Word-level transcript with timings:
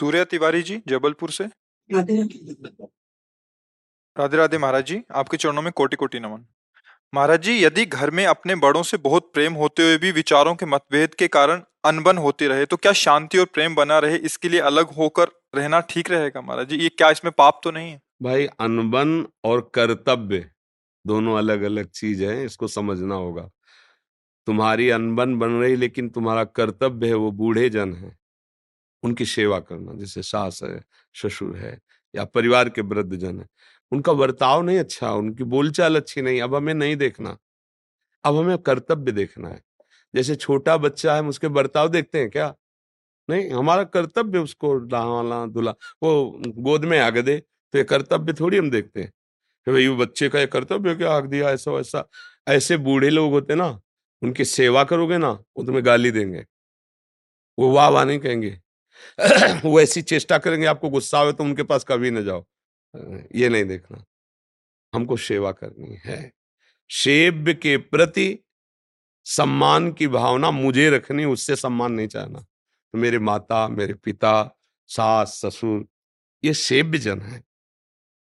सूर्या 0.00 0.24
तिवारी 0.26 0.62
जी 0.62 0.80
जबलपुर 0.88 1.30
से? 1.30 1.44
राधे 4.16 4.36
राधे 4.36 4.58
महाराज 4.58 4.84
जी 4.86 5.00
आपके 5.14 5.36
चरणों 5.36 5.62
में 5.62 5.70
कोटि 5.72 5.96
कोटि 5.96 6.20
नमन। 6.20 6.44
महाराज 7.12 7.42
जी 7.42 7.52
यदि 7.64 7.84
घर 7.86 8.10
में 8.10 8.24
अपने 8.26 8.54
बड़ों 8.56 8.82
से 8.82 8.96
बहुत 8.98 9.30
प्रेम 9.34 9.54
होते 9.54 9.82
हुए 9.82 9.96
भी 9.98 10.10
विचारों 10.12 10.54
के 10.54 10.66
मतभेद 10.66 11.14
के 11.14 11.28
कारण 11.28 11.62
अनबन 11.84 12.18
होती 12.18 12.46
रहे 12.46 12.66
तो 12.66 12.76
क्या 12.76 12.92
शांति 12.94 13.38
और 13.38 13.44
प्रेम 13.54 13.74
बना 13.74 13.98
रहे 13.98 14.16
इसके 14.28 14.48
लिए 14.48 14.60
अलग 14.62 14.90
होकर 14.94 15.28
रहना 15.54 15.80
ठीक 15.90 16.10
रहेगा 16.10 16.40
महाराज 16.40 16.68
जी? 16.68 16.76
ये 16.76 16.88
क्या 16.88 17.10
इसमें 17.10 17.32
पाप 17.38 17.60
तो 17.64 17.70
नहीं 17.70 17.90
है? 17.90 18.00
भाई 18.22 18.46
अनबन 18.60 19.26
और 19.44 19.70
कर्तव्य 19.74 20.50
दोनों 21.04 21.36
अलग 21.38 21.62
अलग 21.62 21.88
चीज़ 21.92 22.24
है 22.24 22.44
इसको 22.44 22.68
समझना 22.68 23.14
होगा। 23.16 23.48
तुम्हारी 24.46 24.88
अनबन 24.90 25.38
बन 25.38 25.60
रही 25.60 25.76
लेकिन 25.76 26.08
तुम्हारा 26.10 26.44
कर्तव्य 26.56 27.08
है 27.08 27.14
वो 27.16 27.30
बूढ़े 27.32 27.68
जन 27.70 27.92
है। 27.94 28.16
उनकी 29.02 29.26
सेवा 29.26 29.60
करना, 29.60 29.94
जैसे 29.94 30.22
सास 30.22 30.62
है, 30.62 30.82
ससुर 31.14 31.56
है 31.56 31.78
या 32.14 32.24
परिवार 32.24 32.68
के 32.68 32.82
वृद्ध 32.82 33.16
जन 33.16 33.40
है, 33.40 33.46
उनका 33.92 34.12
बर्ताव 34.12 34.62
नहीं 34.62 34.78
अच्छा 34.78 35.12
उनकी 35.12 35.44
बोलचाल 35.44 35.96
अच्छी 35.96 36.22
नहीं, 36.22 36.40
अब 36.42 36.54
हमें 36.54 36.74
नहीं 36.74 36.96
देखना। 36.96 37.36
अब 38.24 38.36
हमें 38.36 38.58
कर्तव्य 38.58 39.12
देखना 39.12 39.48
है। 39.48 39.62
जैसे 40.14 40.34
छोटा 40.36 40.76
बच्चा 40.76 41.14
है, 41.14 41.20
हम 41.20 41.28
उसके 41.28 41.48
बर्ताव 41.48 41.88
देखते 41.88 42.20
हैं 42.20 42.30
क्या? 42.30 42.54
नहीं, 43.30 43.50
हमारा 43.50 43.84
कर्तव्य 43.84 44.38
उसको 44.38 44.74
नहवाना 44.80 45.46
धुला, 45.46 45.70
वो 46.02 46.42
गोद 46.48 46.84
में 46.84 46.98
आग 47.00 47.18
दे 47.18 47.38
तो 47.72 47.78
ये 47.78 47.84
कर्तव्य 47.84 48.32
थोड़ी 48.32 48.58
हम 48.58 48.70
देखते 48.70 49.02
हैं। 49.02 49.12
कि 49.66 49.72
भाई 49.72 49.88
बच्चे 49.88 50.28
का 50.28 50.40
ये 50.40 50.46
कर्तव्य 50.46 50.94
क्या 50.94 51.12
आग 51.12 51.26
दिया, 51.26 51.50
ऐसा 51.50 51.70
वैसा। 51.70 52.08
ऐसे 52.48 52.76
बूढ़े 52.76 53.10
लोग 53.10 53.32
होते 53.32 53.54
ना, 53.54 53.80
उनकी 54.22 54.44
सेवा 54.44 54.84
करोगे 54.84 55.18
ना, 55.18 55.30
वो 55.30 55.64
तुम्हें 55.64 55.86
गाली 55.86 56.10
देंगे। 56.10 56.46
वो 57.58 57.72
वाह 57.72 57.88
वाह 57.88 58.04
नहीं 58.04 58.18
कहेंगे। 58.18 58.60
वो 59.64 59.80
ऐसी 59.80 60.02
चेष्टा 60.02 60.38
करेंगे 60.38 60.66
आपको, 60.66 60.90
गुस्सा 60.90 61.18
आवे 61.18 61.32
तो 61.32 61.44
उनके 61.44 61.62
पास 61.62 61.84
कभी 61.88 62.10
ना 62.10 62.20
जाओ। 62.20 62.44
ये 63.34 63.48
नहीं 63.48 63.64
देखना। 63.64 64.04
हमको 64.94 65.16
सेवा 65.16 65.52
करनी 65.52 65.98
है। 66.04 66.32
सेव्य 66.90 67.54
के 67.54 67.76
प्रति 67.76 68.38
सम्मान 69.24 69.92
की 69.92 70.08
भावना 70.08 70.50
मुझे 70.50 70.90
रखनी, 70.90 71.24
उससे 71.24 71.56
सम्मान 71.56 71.92
नहीं 71.92 72.08
चाहना। 72.08 72.40
तो 72.92 72.98
मेरे 72.98 73.18
माता, 73.18 73.68
मेरे 73.68 73.94
पिता, 73.94 74.58
सास, 74.86 75.28
ससुर, 75.28 75.86
ये 76.44 76.54
सेव्य 76.54 76.98
जन 76.98 77.20
है। 77.20 77.44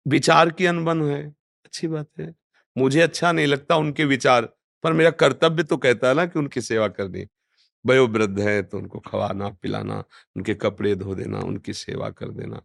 विचार 0.08 0.50
की 0.50 0.66
अनबन 0.66 1.10
है। 1.10 1.28
अच्छी 1.66 1.88
बात 1.88 2.08
है। 2.20 2.36
मुझे 2.78 3.02
अच्छा 3.02 3.32
नहीं 3.32 3.48
लगता 3.48 3.76
उनके 3.76 4.06
विचार, 4.06 4.50
पर 4.84 4.94
मेरा 4.94 5.12
कर्तव्य 5.12 5.64
तो 5.64 5.78
कहता 5.78 6.08
है 6.08 6.14
ना 6.14 6.26
कि 6.26 6.40
उनकी 6.40 6.62
सेवा 6.62 6.88
करनी 6.88 7.28
वयोवृद्ध 7.86 8.40
है 8.40 8.64
तो 8.64 8.78
उनको 8.78 9.00
खवाना, 9.00 9.50
पिलाना, 9.50 10.04
उनके 10.36 10.54
कपड़े 10.54 10.96
धो 10.96 11.16
देना, 11.16 11.40
उनकी 11.40 11.74
सेवा 11.74 12.10
कर 12.10 12.30
देना। 12.30 12.62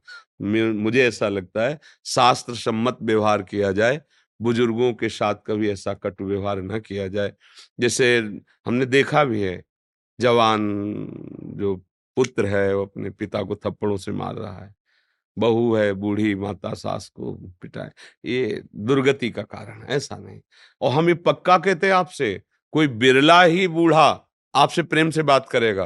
मुझे 0.73 1.07
ऐसा 1.09 1.29
लगता 1.29 1.63
है 1.63 1.79
शास्त्र 2.05 2.55
सम्मत 2.55 2.99
व्यवहार 3.03 3.43
किया 3.43 3.73
जाए, 3.73 4.01
बुज़ुर्गों 4.41 4.93
के 4.95 5.09
साथ 5.09 5.35
कभी 5.47 5.71
ऐसा 5.71 5.95
कटु 5.95 6.25
व्यवहार 6.25 6.63
न 6.63 6.79
किया 6.81 7.09
जाए। 7.09 7.33
जैसे 7.81 8.19
हमने 8.67 8.87
देखा 8.87 9.25
भी 9.25 9.43
है, 9.43 9.63
जवान 10.21 10.61
जो 11.43 11.77
पुत्र 12.17 12.47
है, 12.47 12.75
वो 12.77 12.83
अपने 12.87 13.11
पिता 13.11 13.43
को 13.43 13.57
थप्पड़ों 13.57 13.97
से 13.97 14.13
मार 14.13 14.35
रहा 14.35 14.59
है। 14.59 14.75
बहू 15.39 15.75
है, 15.75 15.93
बूढ़ी 15.93 16.35
माता 16.35 16.75
सास 16.75 17.09
को 17.09 17.33
पिटाए। 17.33 17.91
ये 18.25 18.63
दुर्गति 18.77 19.31
का 19.31 19.43
कारण 19.43 19.83
ऐसा 19.83 20.17
नहीं। 20.17 20.41
और 20.81 20.93
हम 20.93 21.09
ये 21.09 21.15
पक्का 21.15 21.59
कहते 21.59 21.87
हैं 21.87 21.95
आपसे, 21.95 22.43
कोई 22.73 22.89
बिरला 22.89 23.43
ही 23.43 23.69
बूढ़ा 23.69 24.29
आपसे 24.55 24.83
प्रेम 24.85 25.11
से 25.11 25.23
बात 25.25 25.49
करेगा, 25.49 25.85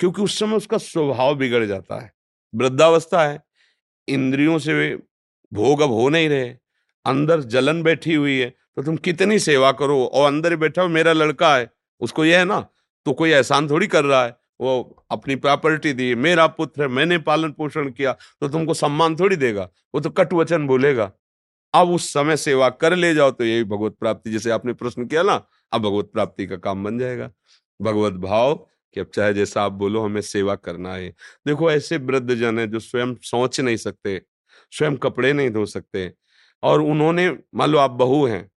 क्योंकि 0.00 0.22
उस 0.22 0.38
समय 0.38 0.56
उसका 0.56 0.78
स्वभाव 0.78 1.34
बिगड़ 1.36 1.64
जाता 1.64 2.00
है। 2.00 2.12
वृद्धावस्था 2.54 3.22
है, 3.22 3.42
इंद्रियों 4.08 4.58
से 4.58 4.94
भोग 5.52 5.80
अब 5.80 5.90
हो 5.90 6.08
नहीं 6.08 6.28
रहे, 6.28 6.48
अंदर 7.06 7.40
जलन 7.42 7.82
बैठी 7.82 8.14
हुई 8.14 8.38
है 8.38 8.52
तो 8.76 8.82
तुम 8.82 8.96
कितनी 8.98 9.38
सेवा 9.40 9.72
करो, 9.72 10.04
और 10.04 10.26
अंदर 10.26 10.50
ही 10.50 10.56
बैठा 10.58 10.82
हो, 10.82 10.88
मेरा 10.90 11.12
लड़का 11.12 11.56
है, 11.56 11.70
उसको 12.00 12.24
यह 12.24 12.38
है 12.38 12.44
ना 12.44 12.66
तो 13.06 13.12
कोई 13.12 13.30
एहसान 13.30 13.68
थोड़ी 13.70 13.86
कर 13.86 14.04
रहा 14.04 14.24
है, 14.24 14.36
वो 14.60 15.04
अपनी 15.10 15.34
प्रॉपर्टी 15.36 15.92
दी, 15.92 16.14
मेरा 16.16 16.46
पुत्र 16.48 16.82
है, 16.82 16.88
मैंने 16.88 17.18
पालन 17.20 17.50
पोषण 17.52 17.90
किया 17.90 18.12
तो 18.12 18.48
तुमको 18.48 18.74
सम्मान 18.74 19.16
थोड़ी 19.16 19.36
देगा, 19.36 19.68
वो 19.94 20.00
तो 20.00 20.10
कट 20.10 20.32
वचन 20.32 20.66
बोलेगा। 20.66 21.10
अब 21.74 21.90
उस 21.90 22.12
समय 22.12 22.36
सेवा 22.36 22.68
कर 22.70 22.94
ले 22.96 23.12
जाओ 23.14 23.30
तो 23.30 23.44
यही 23.44 23.64
भगवत 23.64 23.96
प्राप्ति, 24.00 24.30
जैसे 24.30 24.50
आपने 24.50 24.72
प्रश्न 24.74 25.06
किया 25.06 25.22
ना, 25.22 25.34
अब 25.72 25.82
भगवत 25.82 26.10
प्राप्ति 26.12 26.46
का 26.46 26.56
काम 26.58 26.84
बन 26.84 26.98
जाएगा। 26.98 27.30
भगवत 27.84 28.12
भाव 28.20 28.54
कि 28.96 29.00
अब 29.00 29.06
चाहे 29.14 29.34
जैसा 29.34 29.62
आप 29.62 29.72
बोलो, 29.74 30.00
हमें 30.02 30.20
सेवा 30.22 30.54
करना 30.56 30.94
है। 30.94 31.08
देखो, 31.46 31.70
ऐसे 31.70 31.96
वृद्ध 31.98 32.34
जन 32.34 32.58
है 32.58 32.66
जो 32.68 32.80
स्वयं 32.80 33.14
सोच 33.22 33.60
नहीं 33.60 33.76
सकते, 33.78 34.20
स्वयं 34.72 34.96
कपड़े 34.98 35.32
नहीं 35.32 35.50
धो 35.50 35.64
सकते 35.66 36.12
और 36.62 36.80
उन्होंने, 36.82 37.28
मान 37.54 37.70
लो 37.70 37.78
आप 37.78 37.90
बहू 37.92 38.24
हैं 38.26 38.50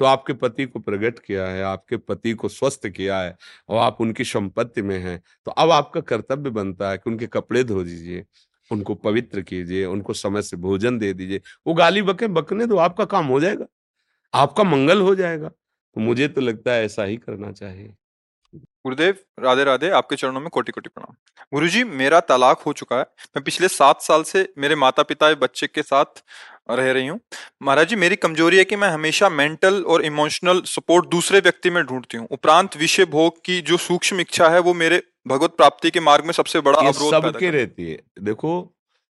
तो 0.00 0.04
आपके 0.04 0.32
पति 0.34 0.64
को 0.66 0.80
प्रकट 0.80 1.18
किया 1.18 1.46
है, 1.46 1.62
आपके 1.62 1.96
पति 1.98 2.32
को 2.34 2.48
स्वस्थ 2.48 2.86
किया 2.88 3.18
है 3.20 3.36
और 3.68 3.78
आप 3.78 4.00
उनकी 4.00 4.24
संपत्ति 4.24 4.82
में 4.82 4.98
हैं 5.00 5.20
तो 5.46 5.50
अब 5.52 5.70
आपका 5.70 6.00
कर्तव्य 6.02 6.50
बनता 6.50 6.90
है 6.90 6.98
कि 6.98 7.10
उनके 7.10 7.26
कपड़े 7.28 7.62
धो 7.64 7.82
दीजिए, 7.84 8.24
उनको 8.70 8.94
पवित्र 8.96 9.42
कीजिए, 9.42 9.84
उनको 9.86 10.12
समय 10.14 10.42
से 10.42 10.56
भोजन 10.58 10.98
दे 10.98 11.12
दीजिए। 11.14 11.40
वो 11.66 11.74
गाली 11.74 12.02
बके, 12.02 12.26
बकने 12.28 12.66
दो, 12.66 12.76
आपका 12.78 13.04
काम 13.06 13.26
हो 13.26 13.40
जाएगा, 13.40 13.66
आपका 14.34 14.64
मंगल 14.64 15.00
हो 15.00 15.14
जाएगा। 15.16 15.48
तो 15.48 16.00
मुझे 16.00 16.28
तो 16.28 16.40
लगता 16.40 16.72
है 16.72 16.84
ऐसा 16.84 17.04
ही 17.04 17.16
करना 17.18 17.52
चाहिए। 17.52 17.94
गुरुदेव 18.84 19.16
राधे 19.40 19.64
राधे 19.64 19.88
आपके 19.90 20.16
चरणों 20.16 20.40
में 20.40 20.48
कोटि 20.48 20.72
कोटि 20.72 20.88
प्रणाम। 20.88 21.14
गुरुजी 21.52 21.82
मेरा 21.84 22.20
तलाक 22.20 22.60
हो 22.60 22.72
चुका 22.72 22.96
है। 22.96 23.02
मैं 23.02 23.42
पिछले 23.44 23.68
सात 23.68 24.00
साल 24.02 24.22
से 24.22 24.48
मेरे 24.58 24.74
माता 24.74 25.02
पिता 25.02 25.32
बच्चे 25.34 25.66
के 25.66 25.82
साथ 25.82 26.22
रह 26.70 26.90
रही 26.92 27.06
हूँ। 27.06 27.18
महाराज 27.62 27.88
जी 27.88 27.96
मेरी 27.96 28.16
कमज़ोरी 28.16 28.58
है 28.58 28.64
कि 28.64 28.76
मैं 28.76 28.88
हमेशा 28.88 29.28
मेंटल 29.28 29.82
और 29.84 30.04
इमोशनल 30.04 30.62
सपोर्ट 30.66 31.06
दूसरे 31.08 31.40
व्यक्ति 31.40 31.70
में 31.70 31.82
ढूंढती 31.84 32.18
हूँ। 32.18 32.26
उपरांत 32.30 32.76
विषय 32.76 33.04
भोग 33.04 33.40
की 33.44 33.60
जो 33.60 33.76
सूक्ष्म 33.78 34.20
इच्छा 34.20 34.48
है 34.48 34.58
वो 34.60 34.74
मेरे 34.74 35.02
भगवत 35.28 35.56
प्राप्ति 35.56 35.90
के 35.90 36.00
मार्ग 36.00 36.24
में 36.24 36.32
सबसे 36.32 36.60
बड़ा 36.60 36.78
अवरोध 36.78 37.14
सबके 37.14 37.50
रहती 37.50 37.90
है। 37.90 37.98
देखो 38.22 38.52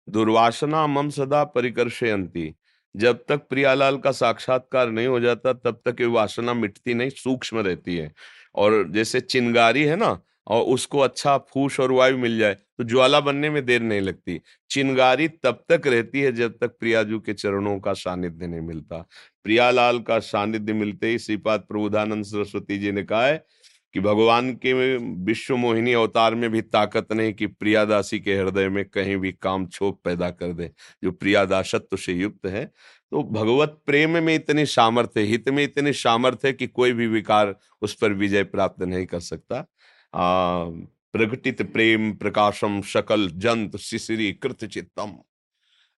दुर्वासना 0.08 0.86
मम 0.86 1.10
सदा 1.10 1.44
परिकर्षयंती 1.46 2.54
जब 2.94 3.24
तक 3.28 3.46
प्रियालाल 3.50 3.96
का 3.98 4.10
साक्षात्कार 4.12 4.90
नहीं 4.90 5.06
हो 5.06 5.18
जाता 5.20 5.52
तब 5.54 5.80
तक 5.86 6.00
ये 6.00 6.06
वासना 6.08 6.54
मिटती 6.54 6.94
नहीं 6.94 7.10
सूक्ष्म 7.12 7.58
रहती 7.60 7.96
है। 7.96 8.12
और 8.58 8.84
जैसे 8.92 9.20
चिंगारी 9.22 9.84
है 9.84 9.96
ना, 9.96 10.18
और 10.46 10.62
उसको 10.64 10.98
अच्छा 11.00 11.36
फूस 11.50 11.78
और 11.80 11.92
वायु 11.92 12.18
मिल 12.18 12.38
जाए 12.38 12.54
तो 12.54 12.84
ज्वाला 12.84 13.20
बनने 13.20 13.50
में 13.50 13.64
देर 13.64 13.82
नहीं 13.82 14.00
लगती। 14.00 14.40
चिंगारी 14.70 15.28
तब 15.28 15.62
तक 15.68 15.86
रहती 15.86 16.20
है 16.20 16.32
जब 16.32 16.56
तक 16.60 16.76
प्रियाजू 16.80 17.18
के 17.20 17.32
चरणों 17.34 17.78
का 17.80 17.92
सानिध्य 17.94 18.46
नहीं 18.46 18.60
मिलता। 18.62 19.04
प्रियालाल 19.44 19.98
का 20.00 20.18
सानिध्य 20.20 20.72
मिलते 20.74 21.08
ही 21.08 21.18
श्रीपाद 21.18 21.60
प्रबोधानंद 21.68 22.24
सरस्वती 22.24 22.78
जी 22.78 22.92
ने 22.92 23.02
कहा 23.04 23.26
है 23.26 23.44
कि 23.94 24.00
भगवान 24.00 24.52
के 24.56 24.72
विश्व 25.24 25.56
मोहिनी 25.56 25.92
अवतार 25.94 26.34
में 26.34 26.48
भी 26.50 26.60
ताकत 26.62 27.12
नहीं 27.12 27.32
कि 27.34 27.46
प्रियादासी 27.48 28.18
के 28.20 28.34
हृदय 28.36 28.68
में 28.68 28.84
कहीं 28.86 29.16
भी 29.16 29.32
काम 29.32 29.66
छोप 29.68 30.00
पैदा 30.04 30.30
कर 30.32 30.52
दे, 30.52 30.70
जो 31.02 31.12
प्रियादासत्व 31.12 31.96
से 31.98 32.12
युक्त 32.14 32.46
है। 32.46 32.70
तो 33.12 33.22
भगवत 33.22 33.78
प्रेम 33.86 34.22
में 34.22 34.34
इतनी 34.34 34.64
सामर्थ्य, 34.66 35.20
हित 35.20 35.48
में 35.48 35.62
इतनी 35.64 35.92
सामर्थ्य 35.92 36.52
कि 36.52 36.66
कोई 36.66 36.92
भी 36.92 37.06
विकार 37.06 37.54
उस 37.82 37.94
पर 37.94 38.12
विजय 38.12 38.44
प्राप्त 38.44 38.82
नहीं 38.82 39.06
कर 39.06 39.20
सकता। 39.20 39.64
प्रकटित 41.12 41.62
प्रेम 41.72 42.12
प्रकाशम 42.12 42.80
शकल 42.82 43.28
जंत 43.36 43.76
शिशिरी 43.76 44.32
कृत 44.32 44.64
चित्तम। 44.64 45.16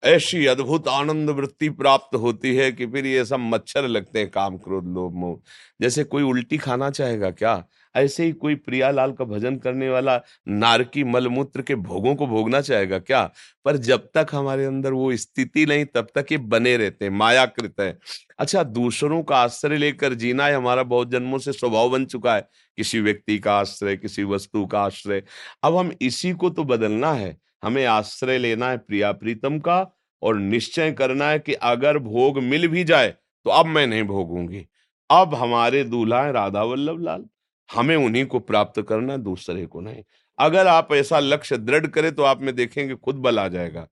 ऐसी 0.05 0.47
अद्भुत 0.47 0.89
आनंद 0.89 1.31
वृत्ति 1.31 1.69
प्राप्त 1.69 2.17
होती 2.17 2.57
है 2.57 2.73
कि 2.73 2.87
फिर 2.87 3.07
ये 3.07 3.25
सब 3.25 3.39
मच्छर 3.41 3.89
लगते 3.89 4.19
हैं 4.19 4.31
काम 4.31 4.59
क्रोध 4.59 4.85
लोभ 4.85 5.15
मोह। 5.15 5.39
जैसे 5.81 6.05
कोई 6.05 6.23
उल्टी 6.23 6.59
खाना 6.59 6.91
चाहेगा 6.91 7.31
क्या? 7.31 7.65
ऐसे 7.97 8.25
ही 8.25 8.33
कोई 8.33 8.55
प्रियालाल 8.55 9.13
का 9.13 9.25
भजन 9.25 9.57
करने 9.57 9.89
वाला 9.89 10.21
नारकी 10.49 11.05
मलमूत्र 11.05 11.63
के 11.63 11.75
भोगों 11.75 12.15
को 12.15 12.27
भोगना 12.27 12.61
चाहेगा 12.61 12.99
क्या? 12.99 13.33
पर 13.65 13.77
जब 13.77 14.09
तक 14.15 14.27
हमारे 14.33 14.65
अंदर 14.65 14.93
वो 14.93 15.17
स्थिति 15.17 15.67
नहीं, 15.67 15.85
तब 15.85 16.07
तक 16.15 16.27
ये 16.33 16.39
बने 16.39 16.77
रहते 16.77 17.05
हैं, 17.05 17.13
मायाकृत 17.13 17.75
है। 17.81 17.99
अच्छा 18.39 18.63
दूसरों 18.63 19.23
का 19.23 19.37
आश्रय 19.37 19.77
लेकर 19.77 20.15
जीना 20.15 20.47
है 20.47 20.55
हमारा 20.55 20.83
बहुत 20.83 21.11
जन्मों 21.11 21.39
से 21.39 21.53
स्वभाव 21.53 21.91
बन 21.91 22.05
चुका 22.05 22.35
है। 22.35 22.49
किसी 22.77 23.01
व्यक्ति 23.01 23.39
का 23.39 23.59
आश्रय, 23.59 23.97
किसी 23.97 24.25
वस्तु 24.25 24.67
का 24.67 24.81
आश्रय। 24.81 25.23
अब 25.63 25.77
हम 25.77 25.93
इसी 26.01 26.33
को 26.33 26.51
तो 26.51 26.65
बदलना 26.65 27.13
है। 27.13 27.48
हमें 27.63 27.85
आश्रय 27.87 28.39
लेना 28.39 28.71
है 28.71 28.79
प्रिया 28.79 29.13
प्रीतम 29.13 29.59
का 29.59 29.81
और 30.23 30.37
निश्चय 30.37 30.93
करना 30.93 31.29
है 31.29 31.39
कि 31.39 31.55
अगर 31.55 31.99
भोग 31.99 32.39
मिल 32.43 32.69
भी 32.69 32.85
जाए 32.85 33.09
तो 33.47 33.51
अब 33.51 33.67
मैं 33.67 33.87
नहीं 33.87 34.03
भोगूँगी। 34.05 34.67
अब 35.11 35.35
हमारे 35.35 35.83
दूल्हा 35.85 36.23
है 36.25 36.33
राधा 36.33 36.63
वल्लभ 36.63 37.01
लाल। 37.01 37.25
हमें 37.71 37.97
उन्हीं 37.97 38.25
को 38.27 38.39
प्राप्त 38.41 38.81
करना 38.83 39.17
दूसरे 39.17 39.67
को 39.67 39.81
नहीं। 39.81 40.03
अगर 40.39 40.67
आप 40.67 40.93
ऐसा 40.93 41.19
लक्ष्य 41.19 41.57
दृढ़ 41.59 41.87
करें 41.87 42.15
तो 42.15 42.23
आप 42.23 42.43
में 42.43 42.55
देखेंगे 42.55 42.95
खुद 42.95 43.17
बल 43.17 43.39
आ 43.39 43.47
जाएगा। 43.49 43.87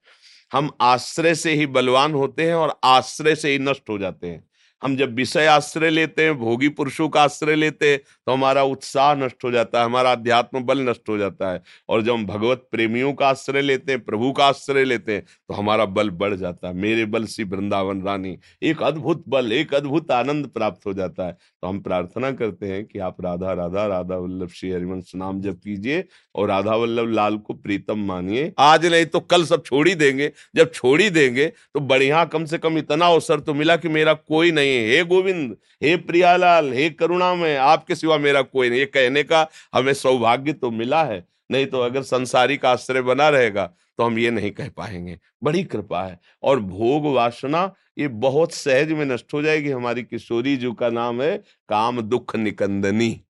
हम 0.53 0.71
आश्रय 0.81 1.35
से 1.35 1.53
ही 1.53 1.67
बलवान 1.69 2.15
होते 2.15 2.47
हैं 2.47 2.55
और 2.55 2.79
आश्रय 2.85 3.35
से 3.35 3.53
ही 3.53 3.59
नष्ट 3.59 3.89
हो 3.89 3.99
जाते 3.99 4.27
हैं। 4.27 4.46
हम 4.83 4.97
जब 4.97 5.15
विषय 5.15 5.47
आश्रय 5.47 5.91
लेते 5.91 6.25
हैं, 6.25 6.37
भोगी 6.39 6.69
पुरुषों 6.71 7.09
का 7.09 7.23
आश्रय 7.23 7.55
लेते 7.55 7.91
हैं 7.91 7.99
तो 7.99 8.33
हमारा 8.33 8.63
उत्साह 8.65 9.15
नष्ट 9.15 9.45
हो 9.45 9.51
जाता 9.51 9.79
है, 9.79 9.85
हमारा 9.85 10.13
अध्यात्म 10.13 10.61
बल 10.61 10.79
नष्ट 10.89 11.09
हो 11.09 11.17
जाता 11.19 11.53
है। 11.53 11.63
और 11.89 12.03
जब 12.03 12.13
हम 12.13 12.27
भगवत 12.27 12.67
प्रेमियों 12.71 13.13
का 13.13 13.29
आश्रय 13.29 13.63
लेते 13.63 13.93
हैं, 13.93 14.01
प्रभु 14.01 14.31
का 14.33 14.47
आश्रय 14.47 14.85
लेते 14.85 15.15
हैं 15.15 15.25
तो 15.49 15.55
हमारा 15.55 15.85
बल 15.87 16.11
बढ़ 16.13 16.35
जाता 16.35 16.69
है। 16.69 16.75
मेरे 16.77 17.05
बल 17.07 17.25
सी 17.27 17.45
वृंदावन 17.45 18.03
रानी, 18.03 18.37
एक 18.63 18.83
अद्भुत 18.83 19.25
बल, 19.29 19.53
एक 19.53 19.75
अद्भुत 19.75 20.11
आनंद 20.11 20.47
प्राप्त 20.49 20.87
हो 20.87 20.95
जाता 20.95 21.27
है। 21.27 21.33
तो 21.33 21.69
हम 21.69 21.79
प्रार्थना 21.81 22.31
करते 22.33 22.67
हैं 22.67 22.85
कि 22.85 22.99
आप 22.99 23.21
राधा 23.21 23.53
राधा 23.53 23.87
राधा 23.87 24.17
वल्लभ 24.17 24.51
श्री 24.51 24.71
हरिवंश 24.71 25.13
नाम 25.17 25.41
जब 25.41 25.57
कीजिए 25.57 26.05
और 26.35 26.49
राधा 26.49 26.75
वल्लभ 26.75 27.11
लाल 27.11 27.37
को 27.39 27.55
प्रीतम 27.55 28.05
मानिए। 28.07 28.53
आज 28.59 28.87
नहीं 28.87 29.07
तो 29.07 29.21
कल 29.23 29.45
सब 29.45 29.65
छोड़ 29.65 29.87
ही 29.89 29.95
देंगे। 29.97 30.31
जब 30.57 30.73
छोड़ 30.73 31.01
ही 31.01 31.11
देंगे 31.11 31.47
तो 31.47 31.81
बढ़िया 31.83 32.25
कम 32.27 32.45
से 32.45 32.59
कम 32.59 32.79
इतना 32.79 33.07
अवसर 33.07 33.41
तो 33.41 33.55
मिला 33.55 33.77
कि 33.77 33.89
मेरा 33.89 34.13
कोई 34.15 34.51
नहीं 34.53 34.66
है। 34.69 34.89
हे 34.89 35.03
गोविंद, 35.05 35.57
हे 35.83 35.97
प्रियालाल, 35.97 36.73
हे 36.73 36.89
करुणा 36.91 37.35
में 37.35 37.57
आपके 37.57 37.95
सिवा 37.95 38.19
मेरा 38.19 38.43
कोई 38.43 38.71
नहीं। 38.71 38.81
ये 38.81 38.87
कहने 38.87 39.23
का 39.23 39.47
हमें 39.75 39.93
सौभाग्य 39.95 40.53
तो 40.53 40.71
मिला 40.71 41.03
है, 41.05 41.25
नहीं 41.51 41.67
तो 41.67 41.81
अगर 41.81 42.03
संसारिक 42.03 42.65
आश्रय 42.65 43.03
बना 43.03 43.29
रहेगा 43.29 43.67
तो 43.99 44.05
हम 44.05 44.19
ये 44.19 44.31
नहीं 44.31 44.51
कह 44.51 44.69
पाएँगे। 44.69 45.19
बड़ी 45.43 45.63
कृपा 45.65 46.03
है। 46.05 46.19
और 46.43 46.61
भोग 46.61 47.05
वासना, 47.07 47.73
ये 47.99 48.09
बहुत 48.09 48.53
सहज 48.53 48.91
में 48.93 49.05
नष्ट 49.05 49.35
हो 49.35 49.43
जाएगी। 49.43 49.71
हमारी 49.71 50.03
किशोरी 50.03 50.57
जी 50.57 50.73
का 50.81 50.89
नाम 50.91 51.23
है 51.23 51.37
काम 51.69 52.01
दुख 52.01 52.37
निकंदनी। 52.37 53.21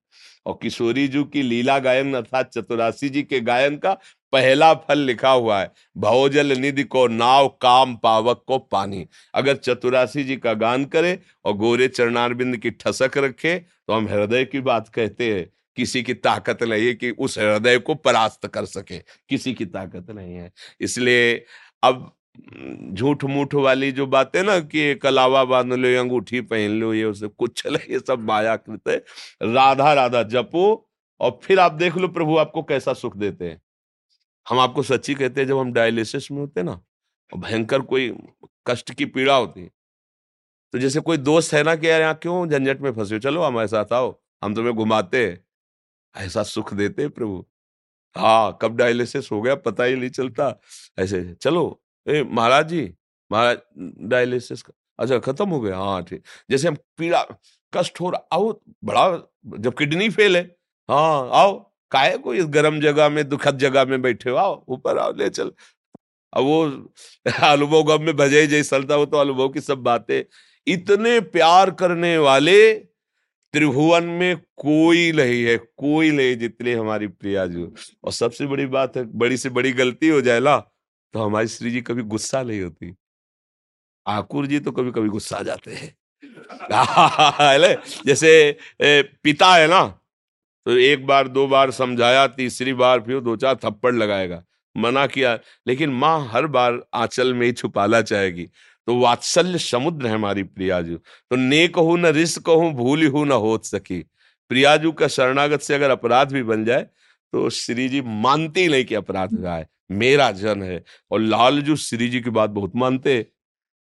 और 0.47 0.59
किशोरी 0.63 1.07
जी 1.09 1.23
की 1.25 1.43
लीला 1.43 1.79
गायन 1.79 2.15
अर्थात 2.15 2.51
चतुरासी 2.51 3.09
जी 3.09 3.23
के 3.23 3.41
गायन 3.41 3.77
का 3.77 3.97
पहला 4.33 4.73
फल 4.77 4.99
लिखा 5.01 5.31
हुआ 5.31 5.61
है, 5.61 5.71
भवजल 5.97 6.57
निधि 6.59 6.83
को 6.85 7.07
नाव 7.09 7.49
काम 7.63 7.95
पावक 7.97 8.43
को 8.47 8.59
पानी। 8.61 9.07
अगर 9.35 9.57
चतुरासी 9.57 10.25
जी 10.25 10.37
का 10.37 10.53
गान 10.55 10.85
करे 10.87 11.19
और 11.45 11.53
गोरे 11.57 11.89
चरणारबिंद 11.91 12.57
की 12.57 12.71
ठसक 12.73 13.19
रखे 13.19 13.59
तो 13.59 13.93
हम 13.93 14.09
हृदय 14.09 14.45
की 14.45 14.61
बात 14.63 14.89
कहते 14.89 15.33
हैं, 15.33 15.47
किसी 15.77 16.03
की 16.03 16.15
ताकत 16.17 16.63
नहीं 16.63 16.87
है 16.87 16.95
कि 16.95 17.11
उस 17.13 17.39
हृदय 17.39 17.79
को 17.79 17.95
परास्त 17.97 18.47
कर 18.49 18.65
सके। 18.67 18.99
किसी 19.29 19.53
की 19.55 19.67
ताकत 19.67 20.11
नहीं 20.11 20.35
है। 20.35 20.51
इसलिए 20.81 21.35
अब 21.83 22.11
झूठ 22.93 23.25
मूठ 23.27 23.55
वाली 23.57 23.91
जो 23.93 24.07
बातें 24.09 24.43
ना 24.43 24.59
कि 24.61 24.95
कलावा 24.97 25.45
बाँध 25.45 25.73
लो 25.75 25.99
अंगूठी 26.01 26.41
पहन 26.43 26.71
लो, 26.71 26.93
ये 26.95 27.05
उसे 27.05 27.29
कुछ 27.29 27.67
ये 27.67 27.99
सब 28.01 28.21
माया 28.23 28.57
कृत 28.59 28.89
है। 28.89 28.97
राधा 29.45 29.93
राधा 29.95 30.23
जपो 30.25 30.67
और 31.21 31.39
फिर 31.43 31.61
आप 31.61 31.73
देख 31.75 31.97
लो 31.97 32.09
प्रभु 32.09 32.37
आपको 32.39 32.63
कैसा 32.65 32.93
सुख 32.95 33.17
देते 33.17 33.45
हैं। 33.45 33.61
हम 34.47 34.59
आपको 34.61 34.83
सच्ची 34.85 35.15
कहते 35.15 35.41
हैं, 35.41 35.49
जब 35.49 35.59
हम 35.59 35.73
डायलिसिस 35.73 36.31
में 36.31 36.39
होते 36.41 36.63
ना 36.63 36.81
भयंकर 37.33 37.81
कोई 37.85 38.11
कष्ट 38.69 38.93
की 38.95 39.05
पीड़ा 39.09 39.37
होती 39.37 39.69
तो 40.75 40.79
जैसे 40.79 41.01
कोई 41.01 41.17
दोस्त 41.19 41.53
है 41.55 41.63
ना 41.63 41.75
कि 41.77 41.89
यार 41.89 42.01
यहाँ 42.01 42.15
क्यों 42.23 42.47
झंझट 42.49 42.81
में 42.81 42.91
फंसे 42.93 43.15
हो, 43.15 43.19
चलो 43.21 43.43
हमारे 43.43 43.69
साथ 43.69 43.93
आओ, 43.93 44.15
हम 44.45 44.55
तुम्हें 44.55 44.75
घुमाते 44.75 45.23
ऐसा 46.15 46.43
सुख 46.45 46.73
देते 46.75 47.09
प्रभु। 47.11 47.45
हाँ 48.17 48.59
कब 48.63 48.77
डायलिसिस 48.77 49.31
हो 49.33 49.41
गया 49.43 49.55
पता 49.57 49.85
ही 49.85 49.97
नहीं 49.97 50.11
चलता। 50.11 50.49
ऐसे, 50.99 51.23
चलो, 51.37 51.83
ए, 52.07 52.23
महाराज 52.25 52.69
जी, 52.69 52.85
महाराज 53.31 53.59
डायलिसिस 54.11 54.65
अच्छा 54.99 55.19
खत्म 55.21 55.49
हो 55.51 55.61
गया 55.61 55.79
हाँ 55.79 56.03
ठीक। 56.05 56.23
जैसे 56.51 56.69
हम 56.69 56.77
पीड़ा, 56.99 57.23
कष्ट 57.73 58.01
हो 58.01 58.11
रहा, 58.11 58.27
आओ, 58.33 58.53
बड़ा, 58.85 59.09
जब 59.59 59.75
किडनी 59.79 60.11
फेल 60.11 60.37
है 60.37 60.43
हाँ 60.89 61.31
आओ। 61.35 61.55
काहे 61.91 62.17
को 62.19 62.35
इस 62.35 62.47
गर्म 62.49 62.81
जगह 62.81 63.09
में, 63.09 63.29
दुखद 63.29 63.59
जगह 63.59 63.85
में 63.85 64.01
बैठे 64.03 64.31
हो? 64.31 64.37
आओ, 64.37 64.65
ऊपर 64.69 64.99
आओ, 64.99 65.13
ले 65.13 65.29
चल। 65.31 65.53
अब 66.33 66.45
वो 66.45 66.63
अनुभव 67.53 67.83
गम 67.85 68.05
में 68.05 68.17
भजे 68.17 68.47
जैसे 68.47 68.69
चलता 68.71 68.97
वो 68.97 69.07
तो 69.07 69.17
अनुभव 69.19 69.49
की 69.49 69.61
सब 69.61 69.79
बातें। 69.83 70.23
इतने 70.67 71.21
प्यार 71.21 71.71
करने 71.71 72.17
वाले 72.19 72.59
त्रिभुवन 73.55 74.05
में 74.05 74.37
कोई 74.37 75.13
नहीं 75.13 75.43
है, 75.45 75.57
कोई 75.59 76.11
नहीं 76.11 76.37
जितने 76.37 76.75
हमारी 76.75 77.07
प्रिया 77.09 77.47
जी 77.47 77.63
और 78.05 78.13
सबसे 78.13 78.47
बड़ी 78.47 78.67
बात 78.67 78.97
है, 78.97 79.05
बड़ी 79.05 79.37
से 79.37 79.51
बड़ी 79.51 79.73
गलती 79.73 80.09
हो 80.09 80.21
जाए 80.21 80.41
ना 80.41 80.57
तो 81.15 81.21
हमारी 81.21 81.49
श्री 81.49 81.71
जी 81.71 81.81
कभी 81.81 82.03
गुस्सा 82.05 82.43
नहीं 82.43 82.61
होती। 82.63 82.95
आकुर 84.07 84.47
जी 84.47 84.61
तो 84.61 84.73
कभी 84.73 84.91
कभी 84.93 85.09
गुस्सा 85.09 85.37
आ 85.37 85.43
जाते 85.43 85.75
हैं। 85.75 85.95
जैसे 88.07 88.57
पिता 88.83 89.55
है 89.55 89.67
ना 89.69 89.83
तो 90.67 90.77
एक 90.79 91.07
बार, 91.07 91.29
दो 91.29 91.47
बार 91.47 91.71
समझाया, 91.71 92.27
तीसरी 92.27 92.73
बार 92.73 93.01
फिर 93.01 93.21
दो 93.21 93.37
चार 93.37 93.55
थप्पड़ 93.55 93.95
लगाएगा। 93.95 94.43
मना 94.77 95.07
किया। 95.07 95.39
लेकिन 95.69 95.91
माँ 95.91 96.29
हर 96.33 96.47
बार 96.47 96.81
आंचल 96.95 97.35
में 97.35 97.47
ही 97.47 97.53
छुपाना 97.53 98.01
चाहेगी। 98.03 98.47
तो 98.87 98.99
वात्सल्य 98.99 99.59
समुद्र 99.59 100.07
है 100.07 100.15
हमारी 100.15 100.43
प्रियाजू। 100.43 100.97
तो 100.97 101.37
नेक 101.37 101.77
हो, 101.77 101.97
न 101.97 102.07
रिस्क 102.07 102.49
हूँ, 102.49 102.73
भूल 102.73 103.07
हूँ, 103.07 103.27
न 103.27 103.33
हो 103.33 103.59
सकी। 103.65 104.01
प्रियाजू 104.51 104.93
का 104.93 105.09
शरणागत 105.09 105.61
से 105.61 105.75
अगर 105.75 105.91
अपराध 105.91 106.33
भी 106.33 106.43
बन 106.43 106.65
जाए 106.65 106.87
तो 107.33 107.49
श्री 107.51 107.89
जी 107.89 108.01
मानते 108.01 108.61
ही 108.61 108.69
नहीं 108.69 108.85
कि 108.85 108.95
अपराध 108.95 109.33
हुआ 109.35 109.55
है। 109.55 109.69
मेरा 109.91 110.31
जन 110.33 110.63
है। 110.63 110.83
और 111.11 111.21
लालजू 111.21 111.77
श्री 111.77 112.09
जी 112.09 112.21
की 112.21 112.31
बात 112.31 112.51
बहुत 112.51 112.73
मानते। 112.77 113.27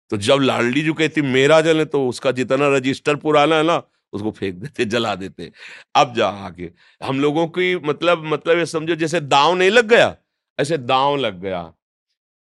तो 0.10 0.18
जब 0.18 0.40
लालडी 0.42 0.82
जू 0.82 0.94
कहती, 0.94 1.22
मेरा 1.22 1.62
जन 1.62 1.78
है 1.78 1.86
तो 1.86 2.08
उसका 2.10 2.32
जितना 2.32 2.68
रजिस्टर 2.68 3.16
पुराना 3.16 3.56
है 3.56 3.64
ना 3.64 3.82
उसको 4.14 4.32
फेंक 4.32 4.56
देते, 4.56 4.86
जला 4.86 5.16
देते। 5.16 5.52
अब 5.96 6.14
जा 6.16 6.28
आके, 6.28 6.70
हम 7.02 7.20
लोगों 7.20 7.48
की 7.48 7.76
मतलब 7.76 8.24
मतलब 8.26 8.58
ये 8.58 8.66
समझो, 8.66 8.96
जैसे 8.96 9.22
दाव 9.22 9.56
नहीं 9.56 9.72
लग 9.72 9.88
गया, 9.88 10.16
ऐसे 10.60 10.78
दाव 10.78 11.16
लग 11.18 11.42
गया। 11.42 11.72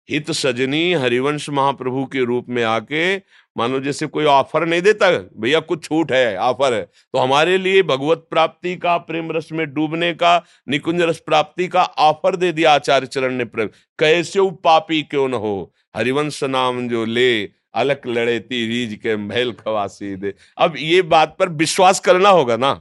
हित 0.09 0.31
सजनी 0.31 0.93
हरिवंश 0.93 1.49
महाप्रभु 1.51 2.05
के 2.07 2.25
रूप 2.25 2.47
में 2.49 2.63
आके, 2.65 3.17
मानो 3.57 3.79
जैसे 3.81 4.07
कोई 4.07 4.25
ऑफ़र 4.25 4.67
नहीं 4.67 4.83
देता, 4.83 5.11
भैया, 5.11 5.61
कुछ 5.61 5.85
छूट 5.85 6.13
है, 6.13 6.37
ऑफ़र 6.37 6.75
है। 6.75 6.83
तो 6.83 7.19
हमारे 7.19 7.57
लिए 7.59 7.83
भगवत 7.83 8.27
प्राप्ति 8.31 8.77
का, 8.77 8.97
प्रेम 8.99 9.31
रस 9.33 9.49
में 9.53 9.67
डूबने 9.75 10.13
का, 10.15 10.45
निकुंज 10.69 11.03
रस 11.03 11.19
प्राप्ति 11.19 11.69
का 11.69 11.83
ऑफ़र 11.83 12.37
दे 12.37 12.53
दिया 12.53 12.75
आचार्य 12.75 13.07
चरण 13.07 13.35
ने 13.35 13.45
प्रेम 13.45 13.69
कैसे 13.99 14.51
पापी 14.65 15.03
क्यों 15.03 15.29
न 15.29 15.35
हो? 15.35 15.73
हरिवंश 15.97 16.45
नाम 16.45 16.89
जो 16.89 17.05
ले 17.05 17.45
अलग 17.75 18.07
लड़े 18.07 18.39
रीज 18.39 18.99
के 19.03 19.17
महल 19.17 19.53
खवासी 19.53 20.15
दे 20.17 20.35
अब 20.59 20.75
ये 20.77 21.03
बात 21.03 21.37
पर 21.39 21.49
विश्वास 21.49 22.01
करना 22.01 22.29
होगा 22.29 22.57
ना। 22.57 22.81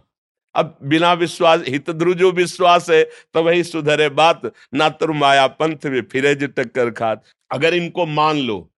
अब 0.55 0.77
बिना 0.83 1.13
विश्वास, 1.13 1.61
हित 1.67 1.89
जो 1.91 2.31
विश्वास 2.31 2.89
है 2.89 3.03
तो 3.33 3.43
वही 3.43 3.63
सुधरे 3.63 4.09
बात। 4.09 4.41
ना 4.73 4.89
तुर 4.89 5.11
माया 5.11 5.45
पंथ 5.47 5.85
में 5.85 6.01
फिरे 6.01 6.35
टक्कर 6.35 6.89
खात। 6.91 7.23
अगर 7.51 7.73
इनको 7.73 8.05
मान 8.05 8.37
लो, 8.37 8.71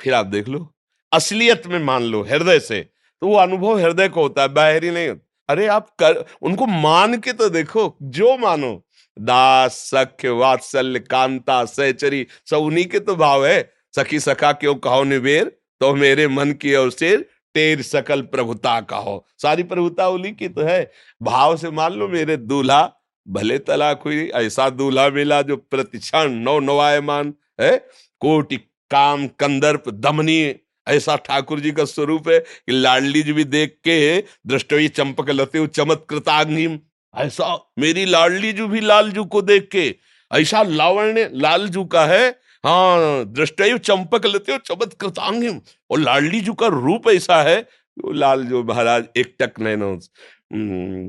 फिर 0.00 0.14
आप 0.14 0.26
देख 0.26 0.48
लो। 0.48 0.68
असलियत 1.12 1.66
में 1.66 1.78
मान 1.78 2.02
लो, 2.02 2.22
हृदय 2.22 2.60
से। 2.60 2.80
तो 3.22 3.26
वो 3.26 3.36
अनुभव 3.36 3.78
हृदय 3.78 4.08
को 4.08 4.22
होता 4.22 4.42
है, 4.42 4.48
बाहरी 4.48 4.90
नहीं 4.90 5.08
होता। 5.08 5.28
अरे 5.48 5.66
आप 5.66 5.88
कर, 5.98 6.24
उनको 6.42 6.66
मान 6.66 7.18
के 7.18 7.32
तो 7.32 7.48
देखो, 7.48 7.96
जो 8.02 8.36
मानो। 8.38 8.74
दास, 9.16 9.72
सख्य, 9.94 10.30
वात्सल्य, 10.30 11.00
कांता, 11.00 11.64
सहचरी 11.64 12.26
सब 12.46 12.56
उन्हीं 12.56 12.84
के 12.86 12.98
तो 12.98 13.16
भाव 13.16 13.46
है। 13.46 13.72
सखी 13.94 14.20
सखा 14.20 14.52
क्यों 14.52 14.74
कहो 14.74 15.02
निबेर 15.04 15.44
तो 15.80 15.94
मेरे 15.94 16.26
मन 16.28 16.52
की 16.52 16.74
ओर 16.74 16.90
से 16.90 17.16
टेर 17.54 17.82
सकल 17.82 18.22
प्रभुता 18.22 18.80
का 18.80 18.96
हो 18.96 19.24
सारी 19.42 19.62
प्रभुता 19.62 20.08
उन्हीं 20.08 20.32
की 20.34 20.48
तो 20.48 20.62
है। 20.62 20.90
भाव 21.22 21.56
से 21.56 21.70
मान 21.70 21.92
लो 21.92 22.08
मेरे 22.08 22.36
दूल्हा, 22.36 22.92
भले 23.26 23.58
तलाक 23.58 24.02
हुई, 24.04 24.28
ऐसा 24.28 24.68
दूल्हा 24.70 25.08
मिला 25.08 25.40
जो 25.42 25.56
प्रतिक्षण 25.56 26.32
नौ 26.32 26.58
नवायमान 26.60 27.34
है? 27.60 27.76
कोटि 28.20 28.56
काम, 28.90 29.26
कंदर्प, 29.28 29.88
दमनी, 29.88 30.54
ऐसा 30.86 31.16
ठाकुर 31.16 31.60
जी 31.60 31.70
का 31.70 31.84
स्वरूप 31.84 32.28
है 32.28 32.38
कि 32.38 32.72
लाडली 32.72 33.22
जी 33.22 33.32
भी 33.32 33.44
देख 33.44 33.76
के 33.84 34.20
दृष्टि 34.20 34.88
चंपक 34.88 35.30
लते 35.30 35.66
चमत्कृताग्निम 35.66 36.78
ऐसा 37.14 37.54
मेरी 37.78 38.04
लाडली 38.04 38.52
जू 38.52 38.66
भी 38.68 38.80
लालजू 38.80 39.24
को 39.24 39.42
देख 39.42 39.68
के, 39.72 39.94
ऐसा 40.30 40.62
लावण्य 40.62 41.30
लालजू 41.34 41.84
का 41.84 42.06
है 42.06 42.30
हाँ 42.64 43.24
दृष्टि 43.24 43.78
चंपक 43.78 44.26
लेते 44.26 44.52
हो 44.52 44.58
चमत्कृतांगिम। 44.58 45.60
और 45.90 45.98
लाडली 45.98 46.40
जू 46.40 46.52
का 46.54 46.66
रूप 46.66 47.08
ऐसा 47.08 47.42
है, 47.42 47.60
वो 47.96 48.12
लाल 48.12 48.44
जो 48.44 48.62
महाराज, 48.64 49.04
एक 49.16 49.34
टक 49.40 49.60
नैनो 49.60 49.94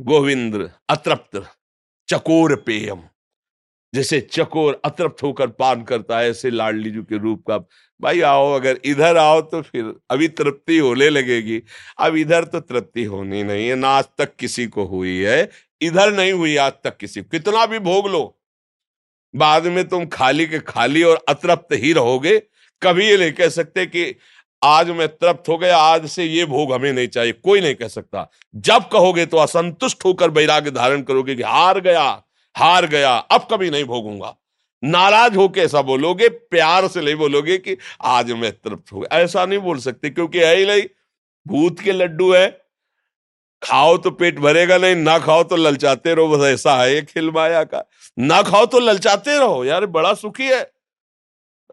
गोविंद 0.03 0.71
अतृप्त, 0.89 1.41
चकोर 2.07 2.55
पेयम। 2.55 3.01
जैसे 3.93 4.19
चकोर 4.21 4.81
अतृप्त 4.85 5.23
होकर 5.23 5.47
पान 5.47 5.83
करता 5.83 6.19
है, 6.19 6.29
ऐसे 6.29 6.49
लाडली 6.49 6.91
जू 6.91 7.03
के 7.03 7.17
रूप 7.17 7.43
का। 7.47 7.57
भाई 8.01 8.21
आओ, 8.21 8.51
अगर 8.53 8.79
इधर 8.85 9.17
आओ 9.17 9.41
तो 9.41 9.61
फिर, 9.61 9.93
अभी 10.09 10.27
तृप्ति 10.27 10.77
होने 10.77 11.09
लगेगी। 11.09 11.61
अब 11.99 12.15
इधर 12.15 12.43
तो 12.43 12.59
तृप्ति 12.59 13.03
होनी 13.03 13.43
नहीं 13.43 13.67
है, 13.67 13.75
ना 13.75 13.89
आज 13.89 14.05
तक 14.17 14.35
किसी 14.35 14.65
को 14.67 14.85
हुई 14.85 15.17
है। 15.17 15.49
इधर 15.81 16.13
नहीं 16.13 16.33
हुई, 16.33 16.55
आज 16.57 16.73
तक 16.83 16.97
किसी 16.97 17.21
कितना 17.21 17.65
भी 17.65 17.79
भोग 17.79 18.07
लो। 18.09 18.39
बाद 19.35 19.67
में 19.67 19.87
तुम 19.87 20.05
खाली 20.05 20.45
के 20.45 20.59
खाली 20.59 21.03
और 21.03 21.25
अतृप्त 21.29 21.73
ही 21.73 21.93
रहोगे। 21.93 22.37
कभी 22.81 23.05
ये 23.05 23.17
नहीं 23.17 23.31
कह 23.31 23.49
सकते 23.49 23.85
कि 23.85 24.15
आज 24.63 24.89
मैं 24.89 25.07
तृप्त 25.07 25.49
हो 25.49 25.57
गया, 25.57 25.77
आज 25.77 26.05
से 26.07 26.23
ये 26.23 26.45
भोग 26.45 26.73
हमें 26.73 26.93
नहीं 26.93 27.07
चाहिए। 27.07 27.31
कोई 27.33 27.61
नहीं 27.61 27.75
कह 27.75 27.87
सकता। 27.87 28.29
जब 28.55 28.89
कहोगे 28.89 29.25
तो 29.25 29.37
असंतुष्ट 29.37 30.05
होकर 30.05 30.29
वैराग्य 30.29 30.71
धारण 30.71 31.01
करोगे 31.01 31.35
कि 31.35 31.43
हार 31.43 31.79
गया 31.79 32.23
हार 32.55 32.85
गया, 32.87 33.11
अब 33.11 33.47
कभी 33.51 33.69
नहीं 33.69 33.83
भोगूँगा। 33.83 34.35
नाराज़ 34.83 35.35
होके 35.35 35.61
ऐसा 35.61 35.81
बोलोगे, 35.81 36.27
प्यार 36.29 36.87
से 36.87 37.01
नहीं 37.01 37.15
बोलोगे 37.15 37.57
कि 37.57 37.77
आज 38.01 38.31
मैं 38.31 38.51
तृप्त 38.51 38.91
हो 38.93 38.99
गया। 38.99 39.17
ऐसा 39.19 39.45
नहीं 39.45 39.59
बोल 39.59 39.77
सकते, 39.77 40.09
क्योंकि 40.09 40.39
है 40.39 40.55
ही 40.55 40.65
नहीं। 40.65 40.83
भूत 41.47 41.79
के 41.79 41.91
लड्डू 41.91 42.31
है 42.33 42.62
खाओ 43.63 43.97
तो 43.97 44.11
पेट 44.11 44.39
भरेगा 44.39 44.77
नहीं 44.77 44.95
ना 44.95 45.17
खाओ 45.19 45.43
तो 45.43 45.55
ललचाते 45.55 46.13
रहो 46.13 46.27
बस 46.27 46.43
ऐसा 46.45 46.75
है 46.75 47.01
खेल 47.03 47.31
माया 47.31 47.63
का। 47.63 47.83
ना 48.17 48.41
खाओ 48.41 48.65
तो 48.65 48.79
ललचाते 48.79 49.37
रहो 49.39 49.63
यार 49.65 49.85
बड़ा 49.87 50.13
सुखी 50.13 50.47
है। 50.47 50.61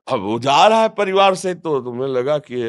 अब 0.06 0.20
वो 0.20 0.38
जा 0.38 0.66
रहा 0.66 0.82
है 0.82 0.88
परिवार 0.88 1.34
से 1.34 1.54
तो 1.54 1.80
तुम्हें 1.80 2.08
लगा 2.08 2.38
कि 2.38 2.62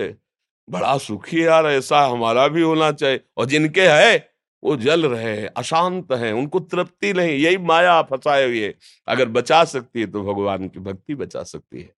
बड़ा 0.68 0.98
सुखी 0.98 1.46
यार 1.46 1.66
ऐसा 1.66 2.02
हमारा 2.02 2.48
भी 2.48 2.62
होना 2.62 2.92
चाहिए। 2.92 3.20
और 3.38 3.46
जिनके 3.46 3.88
है 3.88 4.18
वो 4.64 4.76
जल 4.78 5.06
रहे 5.06 5.36
हैं 5.38 5.48
अशांत 5.58 6.12
हैं 6.14 6.34
उनको 6.34 6.60
तृप्ति 6.60 7.14
नहीं 7.14 7.38
यही 7.38 7.58
माया 7.58 8.02
फंसाए 8.02 8.46
हुए 8.46 8.74
अगर 9.08 9.30
बचा 9.30 9.64
सकती 9.66 10.00
है 10.00 10.08
तो 10.08 10.22
भगवान 10.24 10.68
की 10.68 10.80
भक्ति 10.80 11.16
बचा 11.16 11.44
सकती 11.44 11.82
है 11.82 11.90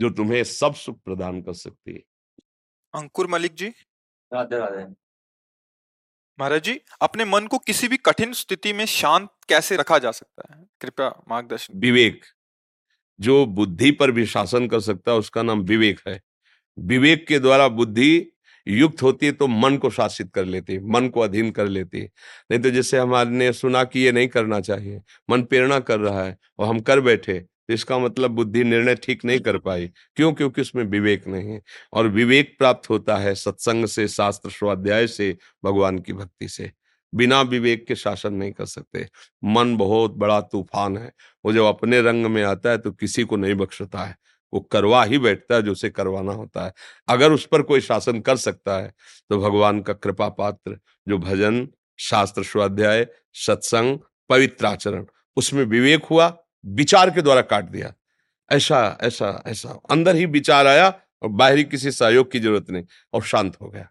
जो 0.00 0.10
तुम्हें 0.10 0.42
सब 0.44 0.74
सुख 0.74 0.98
प्रदान 1.04 1.40
कर 1.42 1.52
सकती 1.52 1.92
है। 1.92 2.02
अंकुर 2.94 3.26
मलिक 3.26 3.54
जी? 3.54 3.68
राधे 4.32 4.58
राधे। 4.58 4.84
महाराज 6.38 6.62
जी, 6.62 6.78
अपने 7.02 7.24
मन 7.24 7.46
को 7.46 7.58
किसी 7.58 7.88
भी 7.88 7.96
कठिन 7.96 8.32
स्थिति 8.32 8.72
में 8.72 8.84
शांत 8.86 9.28
कैसे 9.48 9.76
रखा 9.76 9.98
जा 9.98 10.10
सकता 10.10 10.54
है? 10.54 10.64
कृपया 10.80 11.08
मार्गदर्शन 11.30 11.78
विवेक। 11.78 12.24
जो 13.20 13.44
बुद्धि 13.46 13.90
पर 13.90 14.10
भी 14.10 14.26
शासन 14.26 14.66
कर 14.68 14.80
सकता 14.80 15.12
है, 15.12 15.18
उसका 15.18 15.42
नाम 15.42 15.60
विवेक 15.60 16.00
है। 16.08 16.20
विवेक 16.78 17.26
के 17.26 17.38
द्वारा 17.38 17.68
बुद्धि 17.68 18.26
युक्त 18.66 19.02
होती 19.02 19.26
है 19.26 19.32
तो 19.32 19.46
मन 19.46 19.76
को 19.76 19.90
शासित 19.90 20.30
कर 20.34 20.44
लेती 20.44 20.72
है, 20.72 20.80
मन 20.84 21.08
को 21.08 21.20
अधीन 21.20 21.50
कर 21.50 21.66
लेती 21.66 22.00
है। 22.00 22.10
नहीं 22.50 22.60
तो 22.60 22.70
जैसे 22.70 22.98
हमारे 22.98 23.52
सुना 23.52 23.84
कि 23.84 24.00
ये 24.00 24.12
नहीं 24.12 24.28
करना 24.28 24.60
चाहिए, 24.60 25.00
मन 25.30 25.42
प्रेरणा 25.42 25.78
कर 25.80 26.00
रहा 26.00 26.24
है, 26.24 26.36
और 26.58 26.68
हम 26.68 26.80
कर 26.80 27.00
बैठे 27.00 27.44
तो 27.68 27.74
इसका 27.74 27.98
मतलब 27.98 28.30
बुद्धि 28.30 28.64
निर्णय 28.64 28.94
ठीक 28.94 29.24
नहीं 29.24 29.40
कर 29.40 29.58
पाई। 29.58 29.86
क्यों? 30.16 30.32
क्योंकि 30.32 30.60
उसमें 30.60 30.84
विवेक 30.84 31.26
नहीं 31.28 31.50
है। 31.50 31.60
और 31.92 32.08
विवेक 32.08 32.56
प्राप्त 32.58 32.90
होता 32.90 33.16
है 33.16 33.34
सत्संग 33.34 33.86
से 33.86 34.08
शास्त्र 34.08 34.50
स्वाध्याय 34.50 35.06
से 35.06 35.36
भगवान 35.64 35.98
की 35.98 36.12
भक्ति 36.12 36.48
से। 36.48 36.70
बिना 37.12 37.40
विवेक 37.42 37.86
के 37.86 37.94
शासन 37.96 38.34
नहीं 38.34 38.52
कर 38.52 38.66
सकते। 38.66 39.06
मन 39.44 39.76
बहुत 39.76 40.14
बड़ा 40.14 40.40
तूफ़ान 40.42 40.96
है। 40.96 41.12
वो 41.44 41.52
जब 41.52 41.64
अपने 41.64 42.00
रंग 42.02 42.26
में 42.26 42.42
आता 42.44 42.70
है 42.70 42.78
तो 42.78 42.92
किसी 42.92 43.24
को 43.24 43.36
नहीं 43.36 43.54
बख्शता 43.54 44.04
है। 44.04 44.16
वो 44.52 44.60
करवा 44.62 45.02
ही 45.04 45.18
बैठता 45.18 45.54
है 45.54 45.62
जो 45.62 45.72
उसे 45.72 45.90
करवाना 45.90 46.32
होता 46.32 46.64
है। 46.64 46.72
अगर 47.08 47.32
उस 47.32 47.46
पर 47.46 47.62
कोई 47.62 47.80
शासन 47.80 48.20
कर 48.20 48.36
सकता 48.36 48.76
है 48.76 48.92
तो 49.30 49.38
भगवान 49.38 49.80
का 49.80 49.92
कृपा 49.92 50.28
पात्र 50.28 50.78
जो 51.08 51.18
भजन 51.18 51.68
शास्त्र 51.98 52.42
स्वाध्याय 52.44 53.06
सत्संग 53.36 53.98
पवित्र 54.30 54.66
आचरण 54.66 55.04
उसमें 55.36 55.64
विवेक 55.64 56.04
हुआ 56.04 56.28
विचार 56.64 57.10
के 57.10 57.22
द्वारा 57.22 57.40
काट 57.42 57.64
दिया। 57.64 57.92
ऐसा 58.50 58.98
ऐसा 59.02 59.42
ऐसा। 59.46 59.78
अंदर 59.90 60.16
ही 60.16 60.26
विचार 60.28 60.66
आया 60.66 60.88
और 61.22 61.28
बाहरी 61.30 61.64
किसी 61.64 61.90
सहयोग 61.92 62.30
की 62.32 62.40
ज़रूरत 62.40 62.70
नहीं 62.70 62.84
और 63.12 63.22
शांत 63.24 63.56
हो 63.62 63.68
गया। 63.68 63.88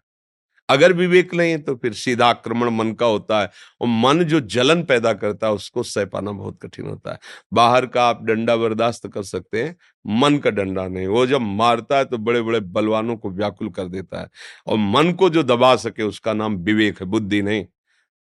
अगर 0.68 0.92
विवेक 0.92 1.34
नहीं 1.34 1.56
तो 1.58 1.74
फिर 1.76 1.92
सीधा 1.94 2.26
आक्रमण 2.26 2.70
मन 2.70 2.92
का 2.92 3.06
होता 3.06 3.40
है 3.40 3.50
और 3.80 3.88
मन 3.88 4.22
जो 4.24 4.40
जलन 4.42 4.82
पैदा 4.84 5.12
करता 5.14 5.46
है 5.46 5.52
उसको 5.52 5.82
सह 5.82 6.04
पाना 6.04 6.32
बहुत 6.32 6.58
कठिन 6.62 6.86
होता 6.86 7.12
है। 7.12 7.18
बाहर 7.52 7.86
का 7.86 8.04
आप 8.04 8.22
डंडा 8.24 8.56
बर्दाश्त 8.56 9.06
कर 9.08 9.22
सकते 9.22 9.62
हैं, 9.62 9.76
मन 10.04 10.38
का 10.38 10.50
डंडा 10.50 10.86
नहीं। 10.88 11.06
वो 11.06 11.26
जब 11.26 11.40
मारता 11.40 11.98
है 11.98 12.04
तो 12.04 12.18
बड़े 12.18 12.42
बड़े 12.42 12.60
बलवानों 12.60 13.16
को 13.16 13.30
व्याकुल 13.30 13.68
कर 13.70 13.88
देता 13.88 14.20
है 14.20 14.28
और 14.66 14.78
मन 14.78 15.12
को 15.12 15.30
जो 15.30 15.42
दबा 15.42 15.74
सके 15.76 16.02
उसका 16.02 16.32
नाम 16.32 16.56
विवेक 16.58 17.00
है, 17.00 17.06
बुद्धि 17.06 17.42
नहीं। 17.42 17.66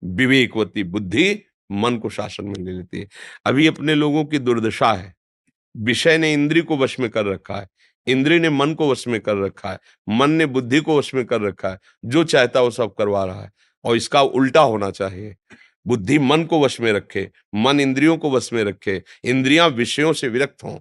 विवेकवती 0.04 0.84
बुद्धि 0.86 1.34
मन 1.72 1.98
को 1.98 2.10
शासन 2.10 2.46
में 2.46 2.56
ले 2.60 2.72
लेती 2.72 3.00
है। 3.00 3.08
अभी 3.46 3.68
अपने 3.68 3.96
लोगों 3.96 4.26
की 4.26 4.40
दुर्दशा 4.40 4.94
है। 4.94 5.14
विषय 5.78 6.18
ने 6.18 6.34
इंद्री 6.34 6.62
को 6.62 6.78
वश 6.78 7.00
में 7.00 7.10
कर 7.10 7.26
रखा 7.26 7.56
है। 7.56 7.68
इंद्री 8.08 8.40
ने 8.40 8.50
मन 8.50 8.74
को 8.74 8.92
वश 8.92 9.08
में 9.08 9.20
कर 9.22 9.38
रखा 9.38 9.72
है। 9.72 9.80
मन 10.10 10.32
ने 10.32 10.46
बुद्धि 10.46 10.80
को 10.80 10.98
वश 11.00 11.14
में 11.14 11.26
कर 11.26 11.42
रखा 11.42 11.70
है। 11.70 11.80
जो 12.06 12.24
चाहता 12.24 12.62
वो 12.62 12.72
सब 12.72 12.94
करवा 12.94 13.26
रहा 13.26 13.42
है 13.44 13.52
और 13.84 13.96
इसका 13.96 14.22
उल्टा 14.22 14.62
होना 14.62 14.92
चाहिए। 14.92 15.36
बुद्धि 15.88 16.20
मन 16.20 16.44
को 16.44 16.60
वश 16.66 16.80
में 16.82 16.92
रखे, 16.94 17.30
मन 17.56 17.80
इंद्रियों 17.80 18.18
को 18.18 18.32
वश 18.32 18.54
में 18.54 18.64
रखे, 18.64 19.02
इंद्रियाँ 19.24 19.70
विषयों 19.70 20.14
से 20.14 20.28
विरक्त 20.28 20.64
हों। 20.64 20.80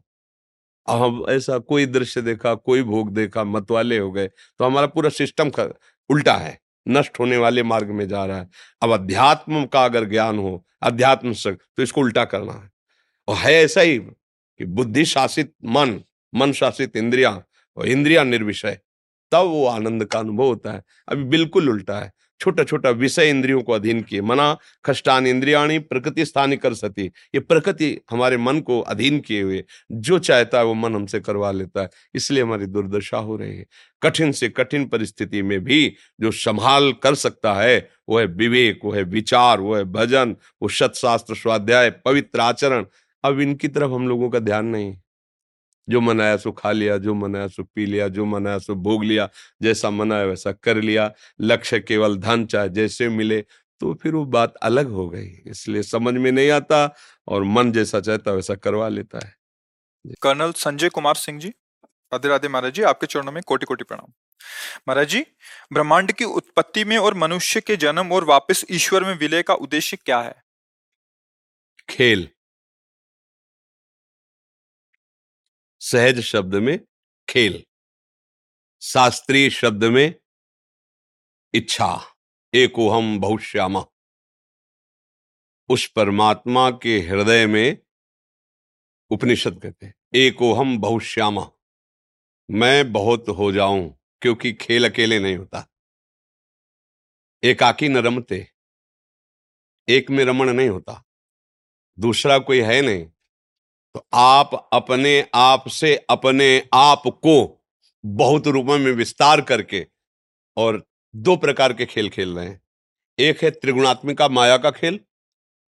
हम 0.89 1.25
ऐसा 1.29 1.59
कोई 1.59 1.87
दृश्य 1.87 2.23
देखा, 2.23 2.55
कोई 2.55 2.83
भोग 2.83 3.13
देखा, 3.15 3.45
मतवाले 3.45 3.99
हो 3.99 4.11
गए 4.13 4.27
तो 4.29 4.65
हमारा 4.65 4.87
पूरा 4.87 5.11
सिस्टम 5.11 5.51
उल्टा 6.11 6.35
है। 6.35 6.59
नष्ट 6.89 7.19
होने 7.21 7.37
वाले 7.37 7.63
मार्ग 7.63 7.91
में 7.91 8.09
जा 8.09 8.25
रहा 8.27 8.39
है। 8.39 8.49
अब 8.83 8.93
अध्यात्म 8.93 9.65
का 9.67 9.85
अगर 9.85 10.05
ज्ञान 10.05 10.39
हो, 10.39 10.65
अध्यात्म 10.83 11.33
तो 11.47 11.83
इसको 11.83 12.01
उल्टा 12.01 12.25
करना 12.25 12.53
है। 12.53 12.71
और 13.29 13.37
है 13.37 13.53
ऐसा 13.55 13.81
ही 13.81 13.99
कि 13.99 14.65
बुद्धि 14.65 15.05
शासित 15.05 15.55
मन 15.65 16.01
मन 16.35 16.53
शासित 16.53 16.97
इंद्रिया 16.97 17.43
और 17.77 17.89
इंद्रिया 17.89 18.25
निर्विषय, 18.25 18.79
तब 19.33 19.39
वो 19.39 19.67
आनंद 19.67 20.05
का 20.05 20.19
अनुभव 20.19 20.45
होता 20.45 20.73
है। 20.73 20.83
अभी 21.09 21.25
बिल्कुल 21.25 21.69
उल्टा 21.71 21.99
है। 21.99 22.13
छोटा 22.41 22.65
छोटा 22.65 22.91
विषय 22.91 23.31
इंद्रियों 23.31 23.63
को 23.63 23.73
अधीन 23.73 24.03
किए। 24.03 24.21
मना 24.21 24.57
खष्टान 24.85 25.27
इंद्रियाणी, 25.27 25.79
प्रकृति 25.79 26.25
स्थानी 26.25 26.57
कर 26.57 26.75
सती। 26.75 27.05
ये 27.07 27.41
प्रकृति 27.41 28.01
हमारे 28.11 28.37
मन 28.37 28.61
को 28.61 28.81
अधीन 28.81 29.21
किए 29.21 29.43
हुए। 29.43 29.65
जो 29.93 30.19
चाहता 30.19 30.59
है 30.59 30.65
वो 30.65 30.75
मन 30.75 30.95
हमसे 30.95 31.21
करवा 31.21 31.51
लेता 31.51 31.83
है। 31.83 31.91
इसलिए 32.15 32.43
हमारी 32.43 32.67
दुर्दशा 32.67 33.17
हो 33.17 33.37
रही 33.37 33.57
है। 33.57 33.67
कठिन 34.03 34.33
से 34.33 34.49
कठिन 34.49 34.85
परिस्थिति 34.85 35.43
में 35.43 35.65
भी 35.65 35.95
जो 36.21 36.31
संभाल 36.31 36.93
कर 36.93 37.15
सकता 37.15 37.55
है, 37.55 37.89
वो 38.09 38.19
है 38.19 38.27
विवेक, 38.27 38.81
वो 38.85 38.93
है 38.93 39.03
विचार, 39.03 39.61
वो 39.61 39.77
है 39.77 39.85
भजन, 39.85 40.37
वो 40.63 40.69
सत्शास्त्र 40.69 41.35
स्वाध्याय, 41.35 41.91
पवित्र 41.91 42.41
आचरण। 42.41 42.87
अब 43.25 43.41
इनकी 43.41 43.69
तरफ़ 43.69 43.91
हम 43.91 44.09
लोगों 44.09 44.31
का 44.31 44.39
ध्यान 44.39 44.67
नहीं। 44.67 44.97
जो 45.91 46.01
मनाया 46.01 46.37
सो 46.37 46.53
खा 46.53 46.73
लिया 46.73 46.97
जो 46.99 47.15
मनाया 47.15 47.47
सो 47.49 47.63
पी 47.65 47.87
लिया 47.87 48.09
जो 48.09 48.25
मनाया 48.27 48.59
सो 48.59 48.75
भोग 48.77 49.05
लिया 49.05 49.29
जैसा 49.63 49.91
मनाया 49.91 50.25
वैसा 50.25 50.53
कर 50.53 50.77
लिया 50.77 51.11
लक्ष्य 51.41 51.81
केवल 51.81 52.17
धन 52.19 52.47
चाहे 52.47 52.69
जैसे 52.69 53.09
मिले 53.09 53.41
तो 53.81 53.93
फिर 53.95 54.15
वो 54.15 54.25
बात 54.25 54.55
अलग 54.63 54.89
हो 54.91 55.09
गई। 55.09 55.27
इसलिए 55.47 55.83
समझ 55.83 56.15
में 56.15 56.31
नहीं 56.33 56.51
आता 56.51 56.85
और 57.29 57.45
मन 57.45 57.73
जैसा 57.73 58.01
चाहता 58.01 58.33
वैसा 58.33 58.55
करवा 58.55 58.89
लेता 58.89 59.27
है। 59.27 59.35
कर्नल 60.23 60.53
संजय 60.53 60.89
कुमार 60.89 61.15
सिंह 61.15 61.39
जी 61.41 61.49
राधे 62.13 62.29
राधे 62.29 62.49
महाराज 62.49 62.75
जी 62.75 62.83
आपके 62.83 63.07
चरणों 63.07 63.33
में 63.33 63.43
कोटि 63.47 63.67
कोटि 63.67 63.85
प्रणाम। 63.85 64.13
महाराज 64.89 65.09
जी 65.09 65.25
ब्रह्मांड 65.73 66.13
की 66.13 66.25
उत्पत्ति 66.25 66.85
में 66.85 66.97
और 66.99 67.15
मनुष्य 67.15 67.61
के 67.61 67.77
जन्म 67.77 68.13
और 68.13 68.25
वापस 68.25 68.65
ईश्वर 68.71 69.05
में 69.05 69.15
विलय 69.19 69.43
का 69.43 69.55
उद्देश्य 69.57 69.97
क्या 69.97 70.21
है? 70.21 70.35
खेल। 71.89 72.29
सहज 75.81 76.21
शब्द 76.21 76.55
में 76.55 76.79
खेल। 77.29 77.65
शास्त्रीय 78.83 79.51
शब्द 79.51 79.85
में 79.85 80.15
इच्छा। 81.55 82.17
एको 82.55 82.91
हम 82.91 83.21
बहुश्यामा 83.21 83.85
उस 85.69 85.87
परमात्मा 85.87 86.71
के 86.71 86.99
हृदय 87.01 87.47
में 87.47 87.79
उपनिषद 89.11 89.61
कहते 89.63 89.87
हैं। 89.87 89.95
एको 90.15 90.53
हम 90.55 90.79
बहुश्यामा 90.79 91.51
मैं 92.51 92.93
बहुत 92.93 93.29
हो 93.29 93.53
जाऊँ, 93.53 93.99
क्योंकि 94.23 94.53
खेल 94.53 94.89
अकेले 94.89 95.19
नहीं 95.19 95.37
होता। 95.37 95.71
एकाकी 97.43 97.89
न 97.89 97.97
रमते। 97.97 98.47
एक 99.89 100.11
में 100.11 100.25
रमण 100.25 100.53
नहीं 100.53 100.69
होता। 100.69 101.05
दूसरा 101.99 102.39
कोई 102.39 102.61
है 102.61 102.81
नहीं। 102.83 103.11
तो 103.95 104.07
आप 104.15 104.71
अपने 104.73 105.21
आप 105.35 105.69
से 105.69 105.95
अपने 106.11 106.69
आप 106.75 107.03
को 107.07 107.37
बहुत 108.05 108.47
रूपों 108.47 108.79
में 108.79 108.93
विस्तार 108.93 109.41
करके 109.41 109.87
और 110.57 110.83
दो 111.15 111.37
प्रकार 111.37 111.73
के 111.73 111.87
खेल 111.87 112.09
खेल 112.09 112.35
रहे 112.37 112.47
हैं। 112.47 112.61
एक 113.19 113.43
है 113.45 113.51
त्रिगुणात्मिका 113.51 114.29
माया 114.29 114.57
का 114.57 114.71
खेल, 114.71 115.01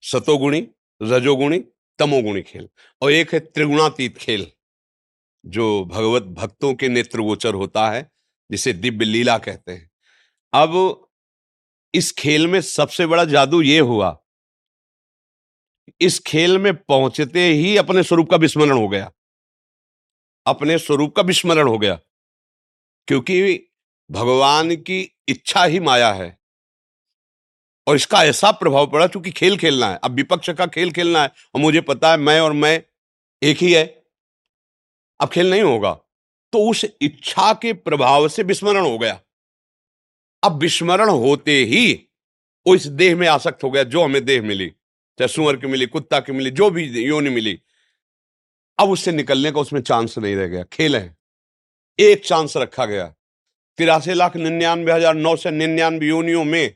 सतोगुणी, 0.03 0.67
रजोगुणी, 1.01 1.59
तमोगुणी 1.99 2.43
खेल 2.43 2.69
और 3.03 3.13
एक 3.13 3.33
है 3.35 3.41
त्रिगुणातीत 3.41 4.19
खेल, 4.19 4.47
जो 5.47 5.85
भगवत 5.85 6.23
भक्तों 6.23 6.75
के 6.75 6.89
नेत्रगोचर 6.89 7.55
होता 7.55 7.89
है, 7.91 8.11
जिसे 8.51 8.73
दिव्य 8.73 9.05
लीला 9.05 9.39
कहते 9.39 9.73
हैं। 9.73 9.91
अब 10.53 11.07
इस 11.95 12.13
खेल 12.13 12.47
में 12.47 12.61
सबसे 12.61 13.07
बड़ा 13.07 13.25
जादू 13.25 13.63
ये 13.63 13.79
हुआ 13.79 14.17
इस 16.00 16.18
खेल 16.21 16.59
में 16.59 16.75
पहुँचते 16.76 17.45
ही 17.45 17.76
अपने 17.76 18.02
स्वरूप 18.02 18.30
का 18.30 18.37
विस्मरण 18.37 18.73
हो 18.73 18.88
गया। 18.88 19.11
अपने 20.47 20.78
स्वरूप 20.78 21.14
का 21.16 21.23
विस्मरण 21.23 21.68
हो 21.68 21.78
गया, 21.78 21.99
क्योंकि 23.09 23.64
भगवान 24.11 24.75
की 24.76 25.00
इच्छा 25.28 25.64
ही 25.64 25.80
माया 25.80 26.12
है। 26.12 26.37
और 27.87 27.97
इसका 27.97 28.23
ऐसा 28.25 28.50
प्रभाव 28.52 28.87
पड़ा 28.87 29.07
क्योंकि 29.07 29.30
खेल 29.30 29.57
खेलना 29.57 29.90
है, 29.90 29.99
अब 30.04 30.11
विपक्ष 30.11 30.50
का 30.50 30.66
खेल 30.66 30.92
खेलना 30.92 31.23
है, 31.23 31.33
और 31.54 31.61
मुझे 31.61 31.80
पता 31.80 32.11
है 32.11 32.16
मैं 32.16 32.40
और 32.40 32.52
मैं 32.52 32.83
एक 33.42 33.59
ही 33.59 33.73
है, 33.73 33.85
अब 35.21 35.28
खेल 35.28 35.50
नहीं 35.50 35.62
होगा। 35.62 35.92
तो 36.52 36.68
उस 36.71 36.85
इच्छा 37.00 37.52
के 37.52 37.73
प्रभाव 37.73 38.28
से 38.28 38.42
विस्मरण 38.42 38.87
हो 38.87 38.99
गया। 38.99 39.21
अब 40.42 40.59
विस्मरण 40.59 41.09
होते 41.09 41.52
ही 41.64 41.92
वो 42.66 42.75
इस 42.75 42.87
देह 42.87 43.16
में 43.16 43.26
आसक्त 43.28 43.64
हो 43.64 43.71
गया, 43.71 43.83
जो 43.83 44.04
हमें 44.04 44.25
देह 44.25 44.42
मिली। 44.42 44.73
चाहे 45.19 45.29
सुअर 45.29 45.57
की 45.57 45.67
मिली, 45.67 45.87
कुत्ता 45.87 46.21
की 46.21 46.33
मिली, 46.33 46.51
जो 46.51 46.71
भी 46.71 46.85
योनि 47.05 47.31
मिली, 47.31 47.59
अब 48.79 48.91
उससे 48.91 49.13
निकलने 49.13 49.51
का 49.51 49.61
उसमें 49.61 49.81
चांस 49.83 50.19
नहीं 50.19 50.35
रह 50.37 50.47
गया। 50.47 50.63
खेल 50.65 50.97
है। 50.97 51.17
एक 51.99 52.25
चांस 52.25 52.57
रखा 52.57 52.85
गया। 52.87 53.07
तिरासी 53.79 54.15
लाख 54.15 54.37
निन्यानवे 54.37 54.93
हज़ार 54.93 55.15
नौ 55.15 55.35
सौ 55.37 55.51
निन्यानवे 55.51 56.07
योनियों 56.07 56.45
में, 56.45 56.75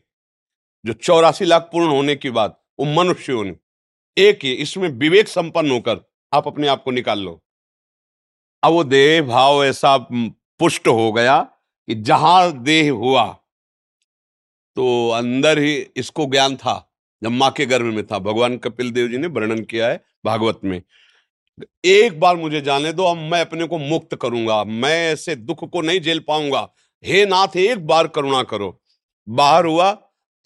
जो 0.85 0.93
चौरासी 0.93 1.45
लाख 1.45 1.69
पूर्ण 1.73 1.91
होने 1.91 2.17
की 2.17 2.31
बात, 2.31 2.61
वो 2.81 2.87
मनुष्य 2.95 3.33
योनि। 3.33 3.55
एक 4.17 4.45
ही, 4.45 4.53
इसमें 4.53 4.89
विवेक 4.91 5.29
संपन्न 5.29 5.71
होकर 5.71 6.01
आप 6.33 6.47
अपने 6.47 6.69
आप 6.69 6.83
को 6.83 6.91
निकाल 6.91 7.19
लो। 7.19 7.41
अब 8.63 8.73
वो 8.73 8.85
देह 8.85 9.23
भाव 9.23 9.65
ऐसा 9.65 9.97
पुष्ट 10.03 10.89
हो 10.89 11.13
गया 11.13 11.41
कि 11.89 11.95
जहाँ 12.03 12.63
देह 12.63 12.91
हुआ 12.93 13.25
तो 14.77 15.09
अंदर 15.11 15.59
ही 15.59 15.75
इसको 15.97 16.27
ज्ञान 16.27 16.57
था। 16.57 16.75
जब 17.23 17.31
माँ 17.31 17.51
के 17.51 17.67
गर्भ 17.67 17.87
में 17.87 18.07
था, 18.07 18.19
भगवान 18.19 18.57
कपिल 18.57 18.91
देव 18.91 19.09
जी 19.09 19.19
ने 19.19 19.27
वर्णन 19.27 19.63
किया 19.65 19.89
है 19.89 20.05
भागवत 20.25 20.61
में। 20.65 20.83
एक 21.85 22.21
बार 22.21 22.37
मुझे 22.37 22.61
जाने 22.61 22.93
दो, 22.93 23.05
अब 23.05 23.17
मैं 23.17 23.41
अपने 23.41 23.65
को 23.65 23.79
मुक्त 23.79 24.15
करूँगा, 24.15 24.65
मैं 24.65 25.13
ऐसे 25.13 25.37
दुख 25.37 25.69
को 25.71 25.81
नहीं 25.81 26.01
झेल 26.01 26.19
पाऊँगा। 26.19 26.69
हे 27.05 27.27
नाथ, 27.27 27.57
एक 27.57 27.87
बार 27.87 28.07
करुणा 28.07 28.43
करो। 28.43 28.81
बाहर 29.29 29.65
हुआ 29.65 29.93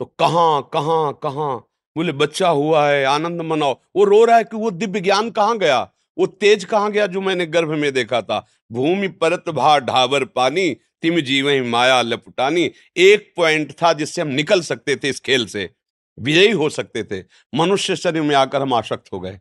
तो 0.01 0.05
कहाँ 0.05 0.71
कहाँ 0.73 1.13
कहाँ? 1.23 1.57
बोले, 1.97 2.13
बच्चा 2.13 2.49
हुआ 2.49 2.89
है, 2.89 3.05
आनंद 3.05 3.41
मनाओ। 3.41 3.81
वो 3.97 4.05
रो 4.05 4.25
रहा 4.25 4.37
है 4.37 4.45
कि 4.45 4.57
वो 4.57 4.71
दिव्य 4.71 5.01
ज्ञान 5.01 5.31
कहाँ 5.31 5.59
गया? 5.59 5.81
वो 6.19 6.27
तेज 6.27 6.65
कहाँ 6.65 6.91
गया 6.93 7.07
जो 7.07 7.21
मैंने 7.21 7.47
गर्भ 7.47 7.71
में 7.71 7.93
देखा 7.93 8.21
था? 8.23 8.47
भूमि, 8.73 9.09
परत 9.09 9.49
भा 9.49 9.79
ढावर 9.79 10.25
पानी, 10.25 10.77
तिम 11.03 11.21
जीव 11.21 11.65
माया, 11.65 12.03
लपटानी। 12.03 12.71
एक 12.97 13.33
पॉइंट 13.37 13.73
था 13.73 13.93
जिससे 13.93 14.23
हम 14.23 14.29
निकल 14.29 14.61
सकते 14.61 14.97
थे 14.97 15.09
इस 15.09 15.21
खेल 15.21 15.47
से। 15.47 15.71
विजयी 16.19 16.51
हो 16.51 16.69
सकते 16.71 17.05
थे। 17.05 17.25
मनुष्य 17.55 17.97
शरीर 17.97 18.23
में 18.23 18.35
आकर 18.35 18.63
हम 18.63 18.75
आशक्त 18.75 19.13
हो 19.13 19.21
गए। 19.21 19.41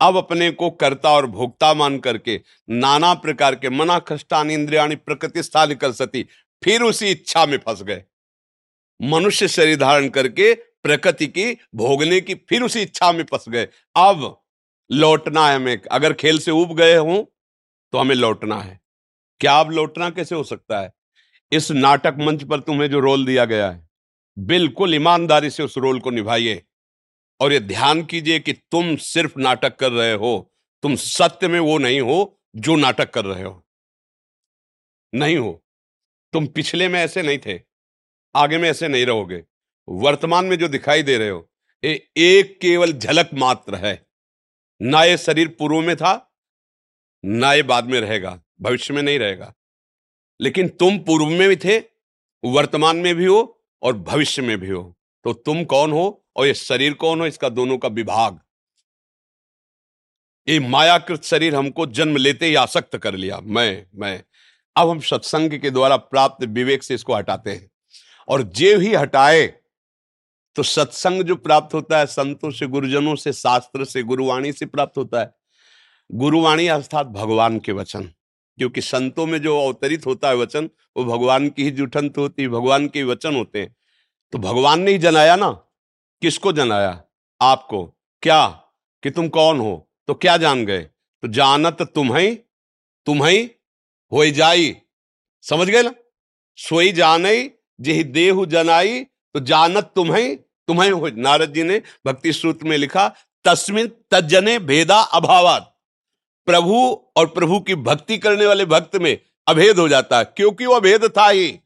अब 0.00 0.16
अपने 0.16 0.50
को 0.50 0.70
कर्ता 0.70 1.10
और 1.10 1.26
भोक्ता 1.26 1.72
मान 1.74 1.98
करके 1.98 2.40
नाना 2.70 3.14
प्रकार 3.14 3.54
के 3.54 3.70
मना 3.70 3.98
कष्टान 3.98 4.50
इंद्रियाणी 4.50 4.96
प्रकृति 4.96 5.42
स्थान 5.42 5.74
कर 5.74 5.92
सती, 5.92 6.26
फिर 6.62 6.82
उसी 6.82 7.10
इच्छा 7.10 7.46
में 7.46 7.58
फंस 7.58 7.82
गए। 7.82 8.04
मनुष्य 9.02 9.48
शरीर 9.48 9.76
धारण 9.76 10.08
करके 10.08 10.54
प्रकृति 10.54 11.26
की, 11.26 11.52
भोगने 11.74 12.20
की, 12.20 12.34
फिर 12.34 12.62
उसी 12.62 12.82
इच्छा 12.82 13.12
में 13.12 13.24
फंस 13.24 13.44
गए। 13.48 13.68
अब 13.96 14.42
लौटना 14.90 15.48
है 15.48 15.56
हमें। 15.56 15.78
अगर 15.92 16.12
खेल 16.12 16.38
से 16.38 16.50
उब 16.50 16.76
गए 16.76 16.96
हों 16.96 17.22
तो 17.92 17.98
हमें 17.98 18.14
लौटना 18.14 18.56
है। 18.56 18.80
क्या 19.40 19.60
अब 19.60 19.70
लौटना 19.70 20.10
कैसे 20.10 20.34
हो 20.34 20.44
सकता 20.44 20.80
है? 20.80 20.92
इस 21.52 21.70
नाटक 21.70 22.14
मंच 22.18 22.44
पर 22.44 22.60
तुम्हें 22.60 22.90
जो 22.90 23.00
रोल 23.00 23.24
दिया 23.26 23.44
गया 23.44 23.70
है 23.70 23.91
बिल्कुल 24.38 24.94
ईमानदारी 24.94 25.50
से 25.50 25.62
उस 25.62 25.78
रोल 25.78 26.00
को 26.00 26.10
निभाइए। 26.10 26.62
और 27.40 27.52
ये 27.52 27.60
ध्यान 27.60 28.04
कीजिए 28.04 28.40
कि 28.40 28.52
तुम 28.52 28.96
सिर्फ़ 28.96 29.38
नाटक 29.38 29.76
कर 29.76 29.92
रहे 29.92 30.12
हो, 30.12 30.54
तुम 30.82 30.94
सत्य 30.94 31.48
में 31.48 31.60
वो 31.60 31.78
नहीं 31.78 32.00
हो 32.00 32.40
जो 32.56 32.76
नाटक 32.76 33.10
कर 33.10 33.24
रहे 33.24 33.42
हो। 33.42 33.66
नहीं 35.14 35.36
हो। 35.36 35.64
तुम 36.32 36.46
पिछले 36.46 36.88
में 36.88 37.00
ऐसे 37.00 37.22
नहीं 37.22 37.38
थे, 37.38 37.60
आगे 38.36 38.58
में 38.58 38.70
ऐसे 38.70 38.88
नहीं 38.88 39.06
रहोगे। 39.06 39.44
वर्तमान 39.88 40.44
में 40.44 40.56
जो 40.58 40.68
दिखाई 40.68 41.02
दे 41.02 41.18
रहे 41.18 41.28
हो, 41.28 41.50
ये 41.84 42.10
एक 42.16 42.60
केवल 42.60 42.92
झलक 42.92 43.30
मात्र 43.34 43.74
है। 43.74 44.06
ना 44.82 45.04
ये 45.04 45.18
शरीर 45.18 45.48
पूर्व 45.48 45.80
में 45.80 45.96
था, 45.96 46.34
ना 47.24 47.52
ये 47.54 47.62
बाद 47.62 47.84
में 47.84 48.00
रहेगा, 48.00 48.42
भविष्य 48.60 48.94
में 48.94 49.02
नहीं 49.02 49.18
रहेगा। 49.18 49.54
लेकिन 50.40 50.68
तुम 50.68 50.98
पूर्व 50.98 51.26
में 51.26 51.48
भी 51.48 51.56
थे, 51.56 51.78
वर्तमान 52.44 52.96
में 52.96 53.14
भी 53.14 53.24
हो 53.24 53.61
और 53.82 53.96
भविष्य 53.96 54.42
में 54.42 54.58
भी 54.58 54.68
हो। 54.68 54.96
तो 55.24 55.32
तुम 55.32 55.64
कौन 55.64 55.92
हो 55.92 56.24
और 56.36 56.46
ये 56.46 56.54
शरीर 56.54 56.94
कौन 56.94 57.20
हो? 57.20 57.26
इसका 57.26 57.48
दोनों 57.48 57.78
का 57.78 57.88
विभाग। 57.88 58.40
ये 60.48 60.60
मायाकृत 60.60 61.24
शरीर 61.24 61.54
हमको 61.54 61.86
जन्म 61.86 62.16
लेते 62.16 62.46
ही 62.46 62.54
आसक्त 62.54 62.96
कर 62.96 63.14
लिया। 63.14 63.40
मैं 63.40 63.86
मैं। 63.94 64.24
अब 64.76 64.88
हम 64.88 65.00
सत्संग 65.00 65.60
के 65.60 65.70
द्वारा 65.70 65.96
प्राप्त 65.96 66.44
विवेक 66.44 66.82
से 66.82 66.94
इसको 66.94 67.14
हटाते 67.14 67.50
हैं। 67.50 67.70
और 68.28 68.42
जे 68.42 68.76
ही 68.76 68.94
हटाए 68.94 69.46
तो 70.56 70.62
सत्संग 70.62 71.22
जो 71.22 71.36
प्राप्त 71.36 71.74
होता 71.74 71.98
है, 71.98 72.06
संतों 72.06 72.50
से, 72.50 72.66
गुरुजनों 72.66 73.16
से, 73.16 73.32
शास्त्र 73.32 73.84
से, 73.84 74.02
गुरुवाणी 74.02 74.52
से 74.52 74.66
प्राप्त 74.66 74.98
होता 74.98 75.20
है। 75.20 75.34
गुरुवाणी 76.12 76.66
अर्थात 76.66 77.06
भगवान 77.06 77.58
के 77.58 77.72
वचन। 77.72 78.12
क्योंकि 78.58 78.80
संतों 78.80 79.26
में 79.26 79.42
जो 79.42 79.60
अवतरित 79.60 80.06
होता 80.06 80.28
है 80.28 80.36
वचन, 80.36 80.70
वो 80.96 81.04
भगवान 81.04 81.48
की 81.48 81.64
ही 81.64 81.70
जुठंत 81.70 82.18
होती 82.18 82.42
है, 82.42 82.48
भगवान 82.48 82.88
के 82.88 83.02
वचन 83.02 83.36
होते 83.36 83.60
हैं। 83.60 83.76
तो 84.32 84.38
भगवान 84.38 84.80
ने 84.80 84.90
ही 84.92 84.98
जनाया 84.98 85.36
ना? 85.36 85.50
किसको 86.22 86.52
जनाया? 86.52 87.04
आपको। 87.42 87.86
क्या? 88.22 88.46
कि 89.02 89.10
तुम 89.10 89.28
कौन 89.28 89.60
हो? 89.60 89.90
तो 90.06 90.14
क्या 90.14 90.36
जान 90.36 90.66
गए? 90.66 90.82
तो 91.22 91.28
जानत 91.28 91.82
तुम्हें 91.82 92.36
तुम्हें 93.06 93.50
हो 94.12 94.26
जाई। 94.26 94.76
समझ 95.42 95.68
गए 95.68 95.82
ना? 95.82 95.94
सोई 96.56 96.92
जान, 96.92 97.50
जही 97.80 98.04
देहु 98.04 98.46
जनाई 98.46 99.04
तो 99.04 99.40
जानत 99.40 99.92
तुम्हें 99.94 100.36
तुम्हें 100.36 100.90
हो। 100.90 101.08
नारद 101.08 101.54
जी 101.54 101.62
ने 101.62 101.82
भक्ति 102.06 102.32
सूत्र 102.32 102.66
में 102.66 102.76
लिखा, 102.76 103.14
तस्मिन 103.44 103.92
तजने 104.10 104.58
भेदा 104.58 104.96
अभावात। 104.96 105.71
प्रभु 106.46 107.06
और 107.16 107.26
प्रभु 107.26 107.60
की 107.60 107.74
भक्ति 107.74 108.18
करने 108.18 108.46
वाले 108.46 108.64
भक्त 108.64 108.96
में 108.96 109.18
अभेद 109.48 109.78
हो 109.78 109.88
जाता 109.88 110.18
है। 110.18 110.24
क्योंकि 110.24 110.66
वो 110.66 110.74
अभेद 110.74 111.04
था 111.04 111.28
ही। 111.28 111.58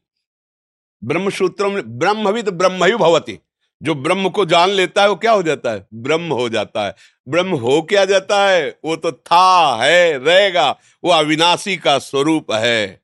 ब्रह्म 1.03 1.29
सूत्रों 1.29 1.71
में 1.71 1.99
ब्रह्मविद 1.99 2.49
ब्रह्म 2.49 2.83
ही 2.83 2.95
भवती। 2.95 3.39
जो 3.83 3.95
ब्रह्म 3.95 4.29
को 4.29 4.45
जान 4.45 4.69
लेता 4.69 5.01
है, 5.01 5.09
वो 5.09 5.15
क्या 5.15 5.31
हो 5.31 5.43
जाता 5.43 5.71
है? 5.71 5.87
ब्रह्म 5.93 6.33
हो 6.33 6.49
जाता 6.49 6.85
है। 6.85 6.95
ब्रह्म 7.29 7.49
हो 7.49 7.81
क्या 7.81 8.05
जाता 8.05 8.49
है? 8.49 8.79
वो 8.85 8.95
तो 8.95 9.11
था, 9.11 9.77
है, 9.83 10.17
रहेगा। 10.17 10.79
वो 11.03 11.11
अविनाशी 11.11 11.77
का 11.77 11.99
स्वरूप 11.99 12.51
है। 12.51 13.01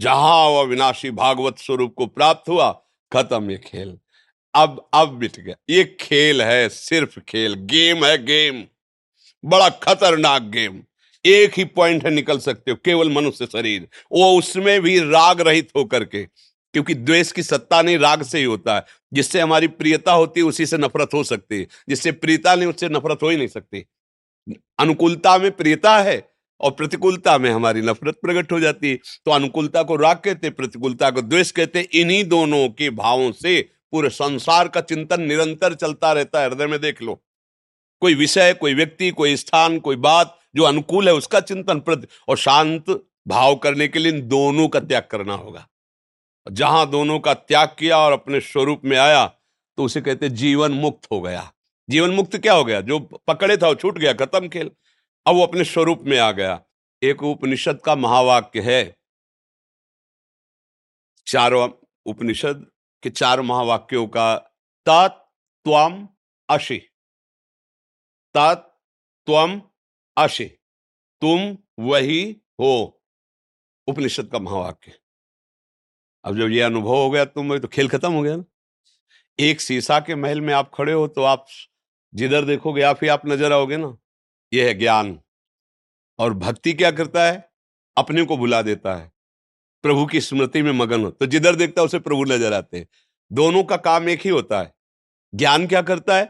जहाँ 0.00 0.48
वो 0.48 0.60
अविनाशी 0.60 1.10
भागवत 1.10 1.58
स्वरूप 1.58 1.94
को 1.96 2.06
प्राप्त 2.06 2.48
हुआ, 2.48 2.82
खत्म 3.12 3.50
ये 3.50 3.56
खेल। 3.56 3.98
अब 4.54 4.88
अब 4.94 5.08
बिट 5.08 5.40
गया। 5.40 5.54
ये 5.70 5.96
खेल 6.00 6.42
है, 6.42 6.68
सिर्फ़ 6.68 7.20
खेल। 7.20 7.54
गेम 7.54 8.04
है 8.04 8.24
गेम। 8.24 8.64
बड़ा 9.44 9.68
खतरनाक 9.68 10.42
गेम। 10.42 10.82
एक 11.28 11.52
ही 11.56 11.64
पॉइंट 11.64 12.04
है, 12.04 12.10
निकल 12.10 12.38
सकते 12.38 12.70
हो, 12.70 12.76
केवल 12.84 13.10
मनुष्य 13.10 13.46
शरीर। 13.46 13.88
वो 14.12 14.38
उसमें 14.38 14.80
भी 14.80 14.98
राग 15.00 15.40
रहित 15.40 15.68
होकर 15.76 16.04
के, 16.04 16.24
क्योंकि 16.72 16.94
द्वेष 16.94 17.32
की 17.32 17.42
सत्ता 17.42 17.82
नहीं, 17.82 17.98
राग 17.98 18.22
से 18.22 18.38
ही 18.38 18.44
होता 18.44 18.76
है। 18.76 18.84
जिससे 19.12 19.40
हमारी 19.40 19.66
प्रियता 19.66 20.12
होती 20.12 20.40
है, 20.40 20.46
उसी 20.46 20.66
से 20.66 20.78
नफरत 20.78 21.08
हो 21.14 21.24
सकती 21.24 21.58
है। 21.58 21.66
जिससे 21.88 22.12
प्रियता 22.12 22.54
नहीं, 22.54 22.66
उससे 22.66 22.88
नफरत 22.88 23.18
हो 23.22 23.28
ही 23.28 23.36
नहीं 23.36 23.48
सकती। 23.48 23.84
अनुकूलता 24.78 25.38
में 25.38 25.50
प्रियता 25.50 25.98
है 25.98 26.30
और 26.60 26.70
प्रतिकूलता 26.70 27.38
में 27.38 27.50
हमारी 27.50 27.80
नफरत 27.80 28.14
प्रकट 28.14 28.52
हो 28.52 28.60
जाती 28.60 28.90
है। 28.90 28.96
तो 28.96 29.30
अनुकूलता 29.30 29.82
को 29.82 29.96
राग 29.96 30.16
कहते 30.16 30.50
प्रतिकूलता 30.50 31.10
को 31.10 31.22
द्वेष 31.22 31.50
कहते 31.50 31.80
इन्हीं 31.80 32.24
दोनों 32.24 32.68
के 32.68 32.90
भावों 32.90 33.32
से 33.32 33.70
पूरे 33.92 34.10
संसार 34.10 34.68
का 34.68 34.80
चिंतन 34.80 35.22
निरंतर 35.22 35.74
चलता 35.74 36.12
रहता 36.12 36.40
है। 36.40 36.48
हृदय 36.48 36.66
में 36.66 36.80
देख 36.80 37.02
लो। 37.02 37.24
कोई 38.00 38.14
विषय, 38.14 38.54
कोई 38.54 38.74
व्यक्ति, 38.74 39.10
कोई 39.10 39.36
स्थान, 39.36 39.78
कोई 39.78 39.96
बात 39.96 40.37
जो 40.56 40.62
अनुकूल 40.62 41.08
है 41.08 41.14
उसका 41.14 41.40
चिंतन 41.40 41.80
प्रति 41.80 42.06
और 42.28 42.36
शांत 42.36 42.90
भाव 43.28 43.56
करने 43.56 43.88
के 43.88 43.98
लिए 43.98 44.12
इन 44.12 44.28
दोनों 44.28 44.68
का 44.68 44.80
त्याग 44.80 45.08
करना 45.10 45.34
होगा। 45.34 45.68
जहाँ 46.50 46.90
दोनों 46.90 47.18
का 47.20 47.34
त्याग 47.34 47.76
किया 47.78 47.98
और 47.98 48.12
अपने 48.12 48.40
स्वरूप 48.40 48.82
में 48.84 48.96
आया 48.96 49.26
तो 49.78 49.84
उसे 49.84 50.00
कहते 50.00 50.28
जीवन 50.28 50.72
मुक्त 50.72 51.08
हो 51.12 51.20
गया। 51.20 51.52
जीवन 51.90 52.10
मुक्त 52.10 52.36
क्या 52.36 52.54
हो 52.54 52.64
गया? 52.64 52.80
जो 52.80 52.98
पकड़े 53.00 53.56
था 53.56 53.68
वो 53.68 53.74
छूट 53.74 53.98
गया, 53.98 54.12
खत्म 54.12 54.48
खेल। 54.48 54.70
अब 55.26 55.34
वो 55.34 55.42
अपने 55.42 55.64
स्वरूप 55.64 56.02
में 56.02 56.18
आ 56.18 56.30
गया। 56.32 56.60
एक 57.02 57.22
उपनिषद 57.22 57.80
का 57.84 57.94
महावाक्य 57.96 58.60
है। 58.60 58.96
चारों 61.26 61.70
उपनिषद 62.06 62.66
के 63.02 63.10
चार 63.10 63.40
महावाक्यों 63.40 64.06
का 64.06 64.36
तत्वम 64.86 66.08
अशि। 66.50 66.78
तत्वम 68.34 69.60
अशि 70.18 70.44
तुम 71.22 71.56
वही 71.84 72.20
हो। 72.60 73.02
उपनिषद 73.88 74.28
का 74.28 74.38
महावाक्य। 74.38 74.92
अब 76.24 76.36
जब 76.38 76.50
ये 76.50 76.60
अनुभव 76.60 76.94
हो 76.94 77.10
गया 77.10 77.24
तुम 77.24 77.58
तो 77.58 77.68
खेल 77.68 77.88
खत्म 77.88 78.12
हो 78.12 78.22
गया 78.22 78.36
ना। 78.36 78.44
एक 79.38 79.60
शीशा 79.60 79.98
के 80.00 80.14
महल 80.14 80.40
में 80.40 80.52
आप 80.54 80.70
खड़े 80.74 80.92
हो 80.92 81.06
तो 81.08 81.22
आप 81.22 81.46
जिधर 82.12 82.44
देखोगे 82.44 82.82
आप 82.82 82.98
ही 83.02 83.08
आप 83.08 83.26
नज़र 83.26 83.52
आओगे 83.52 83.76
ना। 83.76 83.96
ये 84.52 84.66
है 84.68 84.74
ज्ञान। 84.74 85.18
और 86.18 86.34
भक्ति 86.34 86.72
क्या 86.72 86.90
करता 86.90 87.24
है? 87.24 87.48
अपने 87.96 88.24
को 88.24 88.36
बुला 88.36 88.62
देता 88.62 88.94
है। 88.96 89.10
प्रभु 89.84 90.06
की 90.06 90.20
स्मृति 90.20 90.62
में 90.62 90.72
मगन 90.72 91.04
हो। 91.04 91.10
तो 91.10 91.26
जिधर 91.26 91.56
देखता 91.56 91.80
है 91.80 91.84
उसे 91.84 91.98
प्रभु 91.98 92.24
नज़र 92.24 92.52
आते 92.52 92.78
हैं। 92.78 92.86
दोनों 93.30 93.64
का 93.64 93.76
काम 93.78 94.08
एक 94.08 94.20
ही 94.20 94.30
होता 94.30 94.60
है। 94.60 94.74
ज्ञान 95.32 95.66
क्या 95.66 95.82
करता 95.82 96.16
है? 96.16 96.24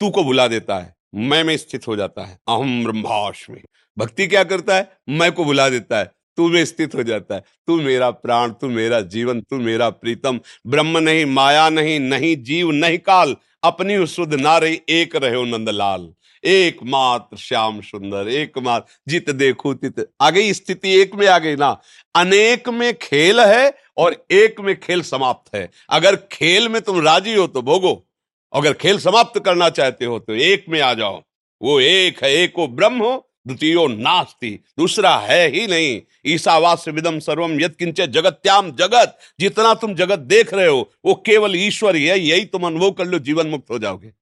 तू 0.00 0.10
को 0.10 0.24
बुला 0.24 0.46
देता 0.48 0.78
है। 0.78 0.94
मैं 1.14 1.44
में 1.44 1.56
स्थित 1.56 1.88
हो 1.88 1.96
जाता 1.96 2.24
है। 2.24 2.38
अहम 2.48 2.84
ब्रह्माष्मी 2.84 3.60
भक्ति 3.98 4.26
क्या 4.26 4.44
करता 4.44 4.76
है? 4.76 4.92
मैं 5.08 5.32
को 5.32 5.44
बुला 5.44 5.68
देता 5.68 5.98
है। 5.98 6.12
तू 6.36 6.48
में 6.48 6.64
स्थित 6.64 6.94
हो 6.94 7.02
जाता 7.02 7.34
है। 7.34 7.42
तू 7.66 7.80
मेरा 7.80 8.10
प्राण, 8.10 8.50
तू 8.50 8.68
मेरा 8.68 9.00
जीवन, 9.00 9.40
तू 9.40 9.56
मेरा 9.56 9.90
प्रीतम। 9.90 10.40
ब्रह्म 10.66 10.98
नहीं, 10.98 11.26
माया 11.26 11.68
नहीं 11.68 12.00
नहीं 12.00 12.36
जीव, 12.36 12.70
नहीं 12.70 12.98
काल। 12.98 13.36
अपनी 13.64 14.06
शुद्ध 14.06 14.34
ना 14.34 14.58
रही 14.58 14.80
एक 14.88 15.16
रहे 15.16 15.44
नंदलाल। 15.44 16.12
एकमात्र 16.44 17.36
श्याम 17.36 17.80
सुंदर, 17.80 18.28
एकमात्र। 18.28 18.92
जित 19.08 19.30
देखो 19.30 19.74
तित। 19.74 20.10
आ 20.20 20.30
गई 20.30 20.52
स्थिति 20.52 20.94
एक 20.94 21.14
में 21.14 21.26
आ 21.26 21.38
गई 21.38 21.56
ना। 21.56 21.80
अनेक 22.16 22.68
में 22.68 22.94
खेल 22.94 23.40
है 23.40 23.74
और 23.96 24.26
एक 24.30 24.60
में 24.60 24.80
खेल 24.80 25.02
समाप्त 25.02 25.54
है। 25.54 25.70
अगर 25.90 26.16
खेल 26.16 26.68
में 26.68 26.82
तुम 26.82 27.00
राज़ी 27.00 27.34
हो 27.34 27.46
तो 27.46 27.62
भोगो। 27.62 28.08
अगर 28.52 28.72
खेल 28.72 28.98
समाप्त 28.98 29.38
करना 29.44 29.68
चाहते 29.70 30.04
हो 30.04 30.18
तो 30.18 30.34
एक 30.34 30.64
में 30.68 30.80
आ 30.80 30.94
जाओ। 30.94 31.22
वो 31.60 31.80
एक 31.80 32.24
है, 32.24 32.32
एक 32.32 32.52
वो 32.58 32.66
ब्रह्म 32.68 32.98
हो, 32.98 33.28
द्वितीयो 33.46 33.86
नास्ति, 33.86 34.50
दूसरा 34.78 35.16
है 35.18 35.48
ही 35.50 35.66
नहीं। 35.66 36.00
ईसावास्य 36.26 36.90
विदम 36.90 37.18
सर्वम 37.18 37.60
यद 37.60 37.74
किंचे 37.76 38.06
जगत्याम 38.06 38.70
जगत। 38.70 39.18
जितना 39.40 39.74
तुम 39.74 39.94
जगत 39.94 40.18
देख 40.18 40.52
रहे 40.54 40.66
हो, 40.66 40.90
वो 41.04 41.14
केवल 41.26 41.56
ईश्वर 41.56 41.96
ही 41.96 42.04
है, 42.06 42.18
यही 42.20 42.44
तुम 42.44 42.66
अनुभव 42.66 42.90
कर 42.90 43.04
लो, 43.04 43.18
जीवन 43.18 43.46
मुक्त 43.46 43.70
हो 43.70 43.78
जाओगे। 43.78 44.12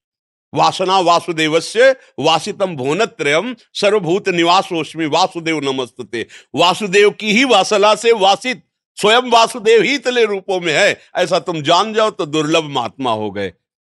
वासना 0.53 0.99
वासुदेव 0.99 1.59
से 1.61 1.91
वासितम 2.19 2.77
भुवनत्रयम 2.77 3.55
सर्वभूत 3.75 4.29
निवासोष्मी 4.29 5.07
वासुदेव 5.07 5.61
नमस्ते 5.61 6.27
वासुदेव 6.55 7.11
की 7.11 7.33
ही 7.33 7.45
वासना 7.45 7.95
से 7.95 8.13
वासित, 8.13 8.63
स्वयं 8.99 9.31
वासुदेव 9.31 9.83
ही 9.83 9.99
तले 9.99 10.25
रूपों 10.25 10.61
में 10.61 10.73
है। 10.73 10.97
ऐसा 11.17 11.39
तुम 11.39 11.63
जान 11.63 11.95
जाओ 11.95 12.11
तो 12.11 12.27
दुर्लभ 12.27 12.65
महात्मा 12.65 13.13
हो 13.13 13.31
गए। 13.31 13.53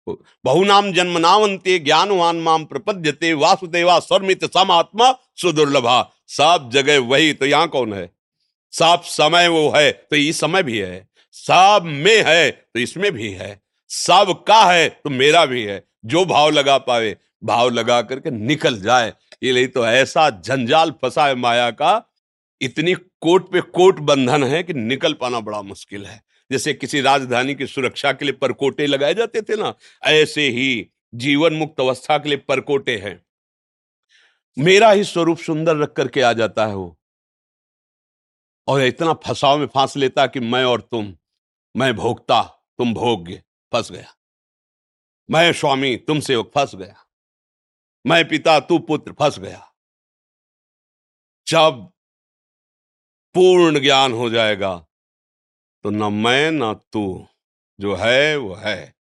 बहुनाम 0.09 0.93
जन्मनावंते 0.93 1.79
ज्ञानवान 1.79 2.37
माम 2.37 2.65
प्रपद्यते, 2.65 3.33
वासुदेवा 3.33 3.99
स्वर्मित 4.01 4.45
समात्मा, 4.45 5.13
सुदुर्लभा। 5.37 6.03
सब 6.29 6.71
जगह 6.73 6.99
वही 7.01 7.33
तो 7.33 7.47
यहाँ 7.47 7.69
कौन 7.69 7.93
है? 7.93 8.11
सब 8.73 9.03
समय 9.05 9.49
वो 9.49 9.73
है 9.77 9.91
तो 9.93 10.17
ये 10.17 10.33
समय 10.33 10.63
भी 10.63 10.79
है। 10.79 11.09
सब 11.33 11.83
में 11.85 12.23
है 12.27 12.51
तो 12.51 12.81
इसमें 12.81 13.11
भी 13.13 13.31
है। 13.31 13.63
सब 13.89 14.45
का 14.49 14.63
है 14.65 14.89
तो 14.89 15.11
मेरा 15.11 15.45
भी 15.47 15.63
है। 15.63 15.83
जो 16.05 16.25
भाव 16.25 16.51
लगा 16.51 16.79
पावे, 16.79 17.17
भाव 17.45 17.71
लगा 17.71 18.03
करके 18.03 18.31
निकल 18.31 18.81
जाए। 18.81 19.13
ये 19.43 19.53
नहीं 19.53 19.67
तो 19.67 19.87
ऐसा 19.87 20.29
जंजाल 20.31 20.91
फंसा 21.03 21.27
है 21.27 21.35
माया 21.35 21.71
का। 21.71 22.11
इतनी 22.61 22.95
कोट 22.95 23.51
पे 23.53 23.61
कोट 23.61 24.01
बंधन 24.01 24.45
है 24.45 24.63
कि 24.63 24.75
निकल 24.75 25.13
पाना 25.13 25.41
बड़ा 25.41 25.63
मुश्किल 25.63 26.05
है। 26.07 26.23
जैसे 26.53 26.75
किसी 26.75 27.01
राजधानी 27.01 27.55
की 27.55 27.67
सुरक्षा 27.67 28.13
के 28.13 28.25
लिए 28.25 28.33
परकोटे 28.33 28.87
लगाए 28.87 29.15
जाते 29.15 29.43
थे 29.43 29.57
ना, 29.57 29.75
ऐसे 30.03 30.49
ही 30.49 30.91
जीवन 31.15 31.53
मुक्त 31.55 31.81
अवस्था 31.81 32.19
के 32.19 32.29
लिए 32.29 32.39
परकोटे 32.39 32.99
हैं। 32.99 33.27
मेरा 34.59 34.91
ही 34.91 35.05
स्वरूप 35.05 35.39
सुंदर 35.39 35.77
रख 35.77 35.93
करके 35.93 36.21
आ 36.21 36.33
जाता 36.33 36.67
है 36.67 36.75
वो। 36.75 36.99
और 38.69 38.83
इतना 38.83 39.13
फसाव 39.13 39.59
में 39.59 39.67
फांस 39.67 39.97
लेता 39.97 40.27
कि 40.27 40.41
मैं 40.41 40.65
और 40.65 40.81
तुम, 40.81 41.17
मैं 41.77 41.95
भोगता, 41.95 42.43
तुम 42.79 42.95
भोग्य, 42.95 43.43
फंस 43.73 43.93
गया। 43.93 44.15
मैं 45.31 45.53
स्वामी, 45.53 45.97
तुम 45.97 46.21
सेवक, 46.21 46.53
फंस 46.55 46.75
गया। 46.75 47.07
मैं 48.07 48.29
पिता, 48.29 48.61
तू 48.61 48.79
पुत्र, 48.79 49.13
फंस 49.13 49.39
गया। 49.39 49.75
जब 51.47 51.93
पूर्ण 53.35 53.81
ज्ञान 53.81 54.13
हो 54.13 54.31
जाएगा 54.31 54.87
तो 55.85 55.91
न 55.91 56.15
मैं, 56.15 56.51
ना 56.51 56.75
तू। 56.75 57.27
जो 57.81 57.95
है, 57.95 58.37
वो 58.37 58.55
है। 58.55 58.95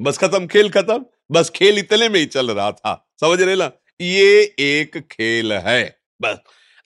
बस 0.00 0.18
खत्म, 0.18 0.46
खेल 0.46 0.70
खत्म। 0.70 1.06
बस 1.30 1.50
खेल 1.50 1.78
इतने 1.78 2.08
में 2.08 2.20
ही 2.20 2.26
चल 2.26 2.50
रहा 2.50 2.72
था। 2.72 3.12
समझ 3.20 3.42
रहे 3.42 3.56
ना? 3.56 3.72
ये 4.00 4.54
एक 4.58 4.98
खेल 4.98 5.52
है। 5.52 6.02
बस। 6.22 6.38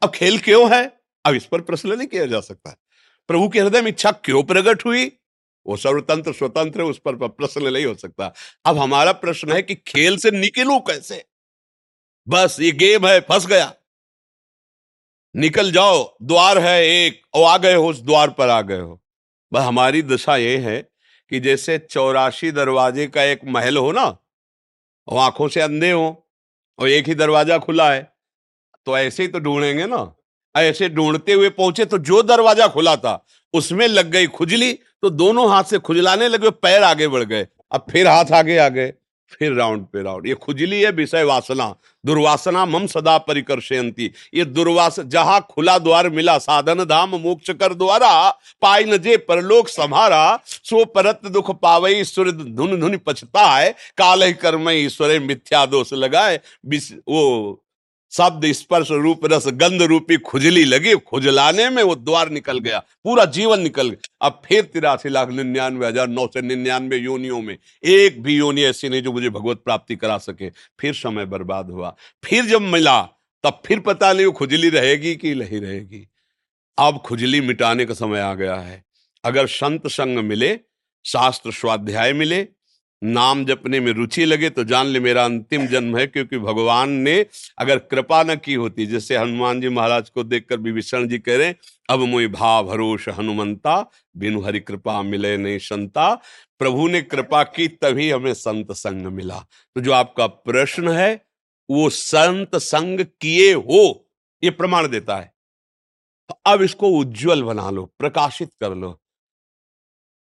अब 0.03 0.11
खेल 0.11 0.39
क्यों 0.39 0.77
है? 0.77 1.01
अब 1.27 1.35
इस 1.35 1.47
पर 1.47 1.61
प्रश्न 1.61 1.93
नहीं 1.93 2.09
किया 2.09 2.27
जा 2.27 2.41
सकता। 2.41 2.85
प्रभु 3.29 3.49
के 3.49 3.61
हृदय 3.61 3.81
में 3.81 3.89
इच्छा 3.89 4.13
क्यों 4.13 4.43
प्रकट 4.43 4.85
हुई? 4.85 5.13
वो 5.67 5.77
सर्वतंत्र, 5.77 6.33
स्वतंत्र 6.33 6.83
उस 6.83 6.99
पर 6.99 7.29
प्रश्न 7.29 7.73
नहीं 7.73 7.87
हो 7.87 7.95
सकता। 7.95 8.35
अब 8.65 8.79
हमारा 8.79 9.13
प्रश्न 9.13 9.53
है 9.53 9.63
कि 9.63 9.75
खेल 9.75 10.17
से 10.17 10.31
निकलू 10.31 10.79
कैसे? 10.79 11.25
बस, 12.29 12.57
ये 12.61 12.73
गेम 12.73 13.07
है, 13.07 13.21
फंस 13.21 13.47
गया। 13.47 13.75
निकल 15.35 15.71
जाओ, 15.73 16.03
द्वार 16.23 16.59
है 16.59 16.83
एक 16.87 17.21
और 17.35 17.45
आ 17.45 17.57
गए 17.59 17.75
हो, 17.75 17.89
उस 17.89 18.03
द्वार 18.03 18.31
पर 18.31 18.49
आ 18.49 18.61
गए 18.63 18.81
हो। 18.81 19.01
बस 19.53 19.63
हमारी 19.63 20.03
दशा 20.05 20.37
ये 20.37 20.57
है 20.59 20.81
कि 21.31 21.41
जैसे 21.41 21.79
चौरासी 21.81 22.51
दरवाजे 22.53 23.07
का 23.07 23.23
एक 23.23 23.41
महल 23.47 23.77
हो 23.77 23.93
ना 23.93 24.05
और 25.09 25.19
आँखों 25.21 25.49
से 25.49 25.61
अंधे 25.61 25.91
हो 25.91 26.07
और 26.79 26.89
एक 26.89 27.09
ही 27.09 27.15
दरवाज़ा 27.15 27.59
खुला 27.61 27.93
है 27.93 28.03
तो 28.87 28.97
ऐसे 28.99 29.23
ही 29.23 29.29
तो 29.29 29.39
ढूंढेंगे 29.41 29.87
ना। 29.87 30.15
ऐसे 30.55 30.89
ढूंढते 30.89 31.33
हुए 31.33 31.49
पहुँचे 31.51 31.85
तो 31.85 31.99
जो 32.01 32.23
दरवाज़ा 32.23 32.67
खुला 32.69 32.95
था, 32.97 33.25
उसमें 33.55 33.87
लग 33.89 34.11
गई 34.11 34.27
खुजली 34.29 34.73
तो 34.73 35.11
दोनों 35.13 35.49
हाथ 35.51 35.65
से 35.65 35.79
खुजलाने 35.81 36.29
लगे, 36.29 36.51
पैर 36.51 36.83
आगे 36.83 37.09
बढ़ 37.09 37.23
गए, 37.25 37.47
अब 37.73 37.87
फिर 37.91 38.07
हाथ 38.07 38.33
आगे 38.33 38.59
आ 38.59 38.69
गए। 38.69 38.93
फिर 39.39 39.53
राउंड 39.53 39.87
पे 39.87 40.03
राउंड। 40.03 40.27
ये 40.27 40.35
खुजली 40.35 40.81
है, 40.81 40.91
विषय 40.93 41.23
वासना। 41.25 41.75
दुर्वासना 42.05 42.65
मम 42.67 42.87
सदा 42.87 43.17
परिकर्षयंती 43.19 44.11
ये 44.35 44.45
दुर्वास, 44.45 44.99
जहाँ 45.01 45.41
खुला 45.51 45.79
द्वार 45.79 46.09
मिला, 46.11 46.37
साधन 46.39 46.85
धाम 46.85 47.15
मोक्ष 47.17 47.51
कर 47.51 47.75
द्वारा, 47.75 48.31
पाई 48.63 48.85
न 48.85 48.97
जे 48.99 49.17
परलोक 49.19 49.69
समारा 49.69 50.39
सो 50.47 50.85
परत 50.87 51.21
दुख 51.27 51.51
पावई 51.53 51.93
ईश्वर 51.93 52.31
धुन 52.31 52.81
धुन 52.81 52.97
पछता 52.97 53.47
है 53.49 53.71
काल 53.99 54.33
कर्म 54.35 54.71
ईश्वर 54.71 55.19
मिथ्या 55.21 55.65
दोष 55.67 55.93
लगाए 55.95 56.41
वो 56.67 57.61
शब्द 58.15 58.45
स्पर्श 58.53 58.91
रूप 58.93 59.25
रस 59.25 59.47
गंध 59.55 59.83
रूपी 59.83 60.17
खुजली 60.19 60.65
लगी, 60.65 60.95
खुजलाने 60.97 61.69
में 61.71 61.83
वो 61.83 61.95
द्वार 61.97 62.31
निकल 62.31 62.59
गया, 62.59 62.79
पूरा 63.05 63.25
जीवन 63.27 63.61
निकल 63.61 63.89
गया। 63.91 64.27
अब 64.27 64.41
फिर 64.45 64.63
तिरासी 64.65 65.09
लाख 65.09 65.31
निन्यानवे 65.31 65.87
हज़ार 65.87 66.09
नौ 66.09 66.27
सौ 66.27 66.41
निन्यानवे 66.41 66.97
योनियों 66.97 67.41
में 67.43 67.57
एक 67.85 68.23
भी 68.23 68.37
योनि 68.37 68.63
ऐसी 68.65 68.89
नहीं 68.89 69.03
जो 69.03 69.13
मुझे 69.13 69.31
भगवत 69.31 69.63
प्राप्ति 69.65 69.97
करा 69.97 70.19
सके। 70.19 70.51
फिर 70.81 70.95
समय 70.95 71.27
बर्बाद 71.27 71.71
हुआ। 71.71 71.95
फिर 72.25 72.45
जब 72.45 72.63
मिला, 72.63 73.01
तब 73.45 73.61
फिर 73.67 73.81
पता 73.81 74.13
नहीं 74.13 74.27
वो 74.27 74.33
खुजली 74.33 74.69
रहेगी 74.71 75.15
कि 75.17 75.35
नहीं 75.35 75.61
रहेगी। 75.61 76.07
अब 76.79 76.99
खुजली 76.99 77.41
मिटाने 77.41 77.85
का 77.85 77.95
समय 77.95 78.21
आ 78.21 78.33
गया 78.35 78.55
है। 78.55 78.83
अगर 79.25 79.47
संत 79.47 79.87
संग 79.89 80.19
मिले, 80.19 80.59
शास्त्र 81.05 81.53
स्वाध्याय 81.53 82.13
मिले 82.13 82.47
नाम 83.05 83.45
जपने 83.45 83.81
में 83.81 83.93
रुचि 83.93 84.25
लगे 84.25 84.51
तो 84.51 84.65
जान 84.65 84.87
ले 84.87 85.01
मेरा 85.01 85.25
अंतिम 85.25 85.67
जन्म 85.67 85.97
है, 85.99 86.07
क्योंकि 86.07 86.39
भगवान 86.39 86.91
ने 86.91 87.15
अगर 87.59 87.79
कृपा 87.81 88.23
न 88.23 88.37
की 88.37 88.55
होती, 88.55 88.87
जैसे 88.87 89.17
हनुमान 89.17 89.61
जी 89.61 89.69
महाराज 89.69 90.09
को 90.11 90.25
देखकर 90.25 90.59
विभीषण 90.59 91.07
जी 91.09 91.19
कह 91.19 91.37
रहे 91.37 91.55
अब 91.89 92.01
मुई 92.01 92.27
भा 92.29 92.61
भरोस 92.63 93.09
हनुमंता, 93.09 93.91
बिनु 94.17 94.41
हरि 94.41 94.61
कृपा 94.61 95.03
मिले 95.03 95.37
नहीं 95.37 95.59
संता। 95.59 96.13
प्रभु 96.59 96.89
ने 96.89 97.03
कृपा 97.03 97.43
की 97.45 97.69
तभी 97.69 98.11
हमें 98.11 98.33
संत 98.35 98.73
संग 98.73 99.07
मिला। 99.09 99.39
तो 99.77 99.81
जो 99.81 99.93
आपका 99.93 100.27
प्रश्न 100.27 100.89
है, 100.89 101.15
वो 101.69 101.89
संत 101.91 102.57
संग 102.57 103.01
किए 103.21 103.53
हो, 103.53 104.09
ये 104.43 104.51
प्रमाण 104.51 104.89
देता 104.89 105.17
है। 105.17 105.33
तो 106.31 106.41
अब 106.47 106.63
इसको 106.63 106.89
उज्जवल 106.91 107.43
बना 107.43 107.71
लो, 107.71 107.85
प्रकाशित 107.99 108.51
कर 108.61 108.75
लो। 108.75 108.99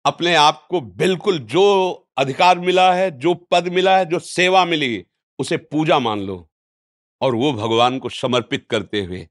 अपने 0.08 0.36
आप 0.36 0.68
को 0.70 0.82
बिल्कुल 0.82 1.40
जो 1.40 1.64
अधिकार 2.18 2.60
मिला 2.60 2.94
है, 2.94 3.20
जो 3.20 3.34
पद 3.34 3.68
मिला 3.68 3.98
है, 3.98 4.06
जो 4.06 4.20
सेवा 4.20 4.66
मिली, 4.66 5.06
उसे 5.40 5.58
पूजा 5.58 6.00
मान 6.00 6.20
लो। 6.20 6.50
और 7.22 7.36
वो 7.36 7.54
भगवान 7.54 8.00
को 8.00 8.10
समर्पित 8.10 8.66
करते 8.70 9.02
हुए, 9.02 9.28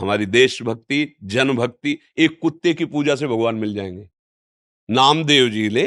हमारी 0.00 0.26
देशभक्ति 0.26 1.16
जन 1.24 1.52
भक्ति 1.52 1.98
एक 2.18 2.38
कुत्ते 2.42 2.74
की 2.74 2.84
पूजा 2.84 3.14
से 3.14 3.26
भगवान 3.26 3.54
मिल 3.54 3.74
जाएँगे। 3.74 4.08
नामदेव 4.90 5.48
जी 5.48 5.68
ले 5.68 5.86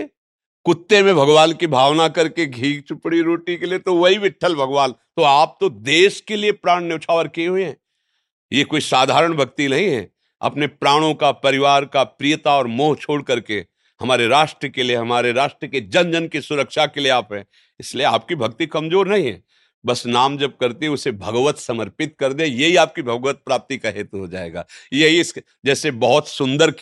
कुत्ते 0.63 1.03
में 1.03 1.15
भगवान 1.15 1.53
की 1.53 1.67
भावना 1.67 2.07
करके 2.07 2.45
घी, 2.45 2.81
चुपड़ी, 2.81 3.21
रोटी 3.21 3.57
के 3.57 3.65
लिए 3.65 3.79
तो 3.79 3.95
वही 3.95 4.17
विठल 4.17 4.55
भगवान 4.55 4.91
तो 4.91 5.21
आप 5.21 5.57
तो 5.61 5.69
देश 5.69 6.21
के 6.21 6.35
लिए 6.35 6.51
प्राण 6.51 6.83
न्यौछावर 6.83 7.27
किए 7.27 7.47
हुए 7.47 7.65
हैं। 7.65 7.77
ये 8.53 8.63
कोई 8.63 8.79
साधारण 8.79 9.33
भक्ति 9.33 9.67
नहीं 9.67 9.87
है। 9.87 10.11
अपने 10.41 10.67
प्राणों 10.67 11.13
का, 11.13 11.31
परिवार 11.31 11.85
का, 11.85 12.03
प्रियता 12.03 12.57
और 12.57 12.67
मोह 12.67 12.95
छोड़ 12.95 13.21
करके 13.21 13.78
हमारे 14.01 14.27
राष्ट्र 14.27 14.67
के 14.67 14.83
लिए, 14.83 14.95
हमारे 14.95 15.31
राष्ट्र 15.33 15.67
के 15.67 15.81
जन 15.81 16.12
जन 16.12 16.27
की 16.27 16.41
सुरक्षा 16.41 16.85
के 16.88 17.01
लिए 17.01 17.12
आप 17.12 17.33
हैं। 17.33 17.45
इसलिए 17.79 18.05
आपकी 18.07 18.35
भक्ति 18.35 18.65
कमज़ोर 18.67 19.07
नहीं 19.07 19.25
है। 19.25 19.41
बस 19.83 20.05
नाम 20.07 20.38
जब 20.38 20.55
करते 20.57 20.88
उसे 20.88 21.12
भगवत 21.13 21.57
समर्पित 21.57 22.15
कर 22.19 22.33
दे, 22.33 22.45
यही 22.45 22.75
आपकी 22.75 23.01
भगवत 23.03 23.41
प्राप्ति 23.45 23.77
का 23.77 23.89
हेतु 23.89 24.17
हो 24.17 24.27
जाएगा। 24.27 24.65
यही 24.93 25.19
इस 25.19 25.33
जैसे 25.65 25.91
बहुत 25.93 26.27
सुंदर 26.27 26.73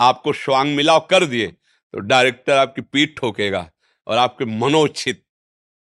आपको 0.00 0.32
स्वांग 0.34 0.74
मिला 0.76 0.98
कर 1.10 1.24
दिए 1.26 1.46
तो 1.46 2.00
डायरेक्टर 2.00 2.52
आपकी 2.52 2.82
पीठ 2.82 3.16
ठोकेगा 3.16 3.68
और 4.06 4.18
आपके 4.18 4.44
मनोचित 4.44 5.22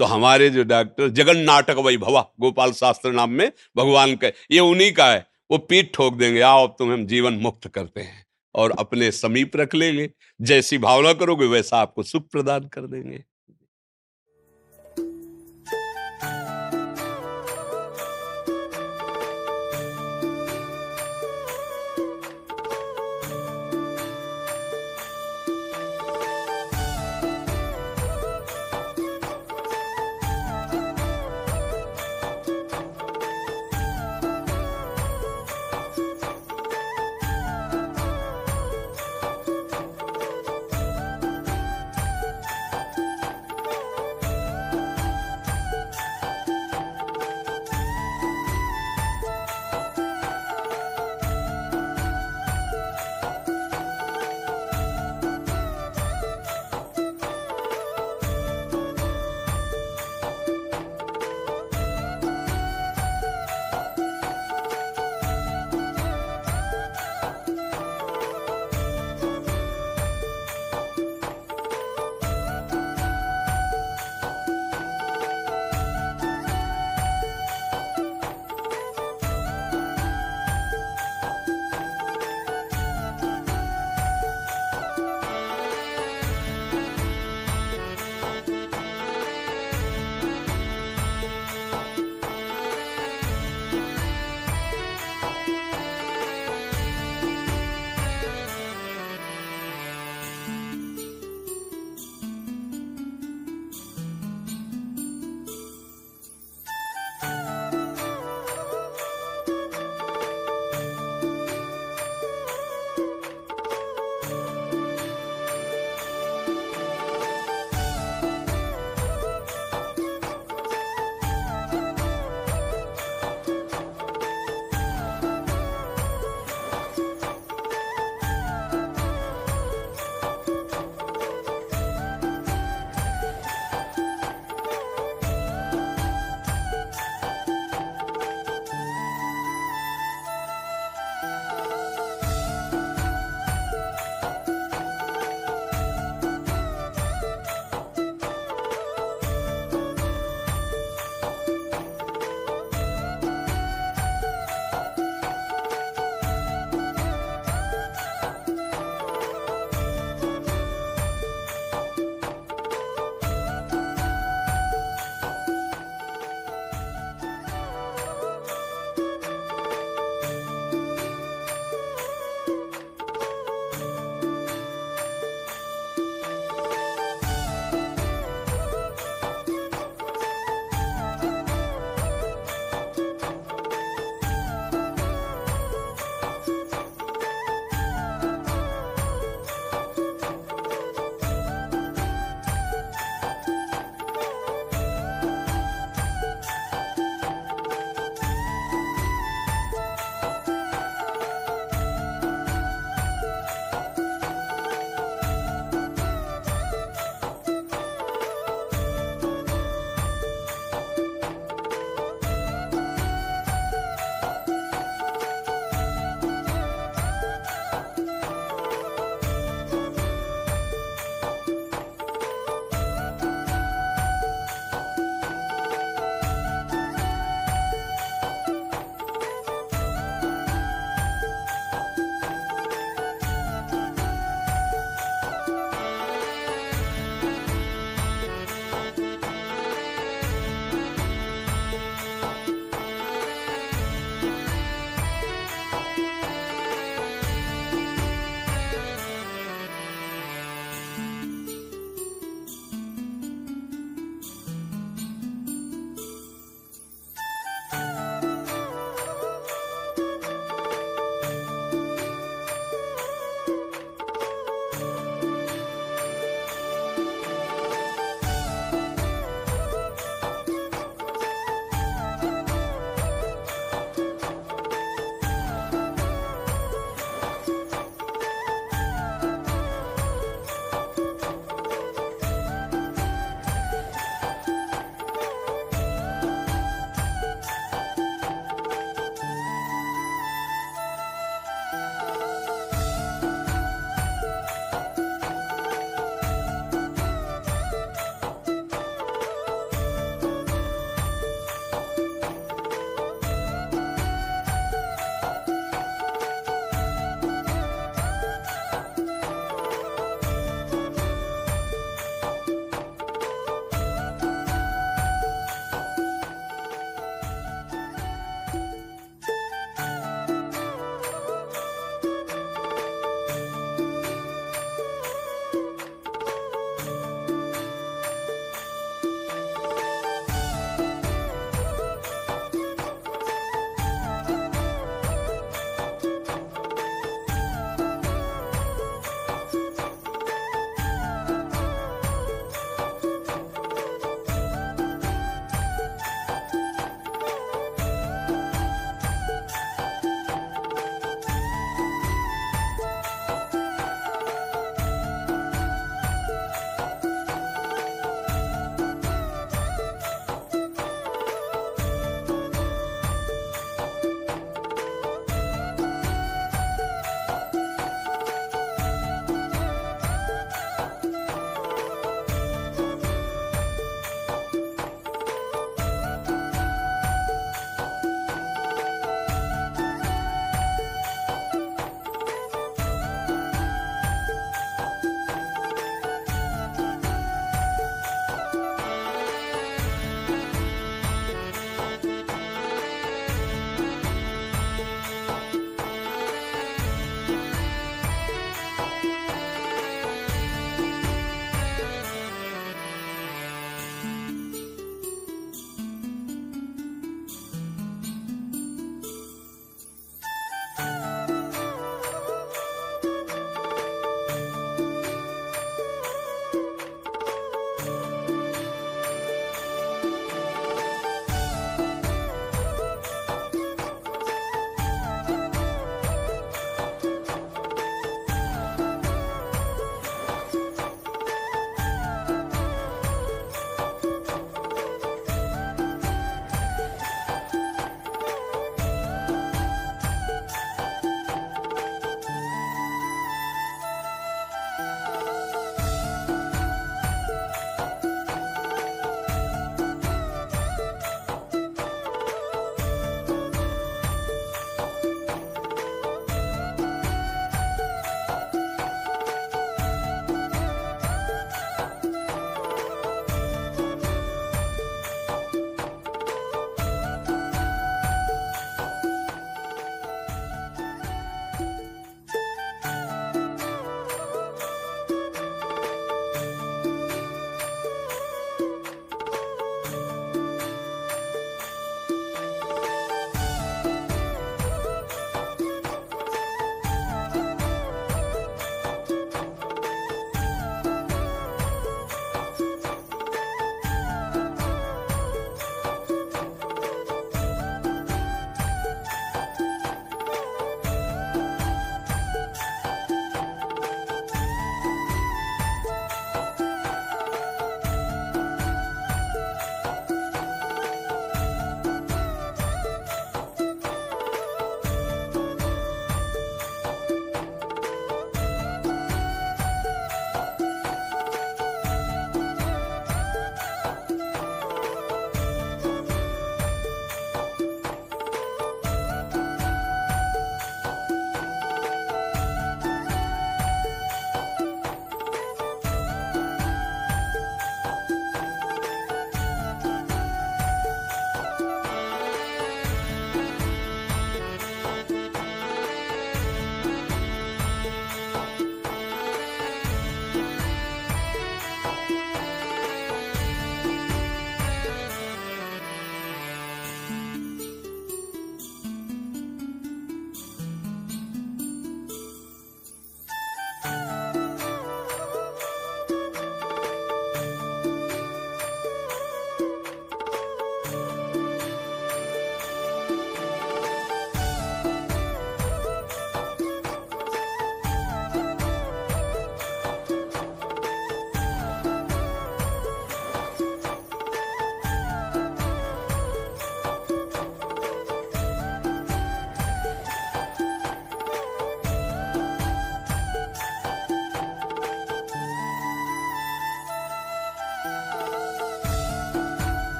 तो 0.00 0.04
हमारे 0.04 0.48
जो 0.50 0.62
डॉक्टर 0.64 1.08
जगन 1.10 1.38
नाटक 1.40 1.76
वही 1.78 1.96
भवा 1.96 2.20
गोपाल 2.40 2.72
शास्त्र 2.72 3.12
नाम 3.12 3.30
में 3.30 3.50
भगवान 3.76 4.14
का, 4.16 4.28
ये 4.50 4.60
उन्हीं 4.60 4.92
का 4.92 5.06
है। 5.06 5.26
वो 5.50 5.58
पीठ 5.60 5.94
ठोक 5.94 6.14
देंगे, 6.14 6.40
आओ 6.40 6.66
अब 6.66 6.74
तुम्हें 6.78 6.96
हम 6.96 7.06
जीवन 7.06 7.34
मुक्त 7.34 7.68
करते 7.68 8.00
हैं। 8.00 8.23
और 8.54 8.70
अपने 8.70 9.10
समीप 9.10 9.56
रख 9.56 9.74
लेंगे। 9.74 10.10
जैसी 10.40 10.78
भावना 10.78 11.12
करोगे 11.12 11.46
वैसा 11.46 11.76
आपको 11.76 12.02
सुख 12.02 12.28
प्रदान 12.32 12.68
कर 12.68 12.86
देंगे। 12.86 13.24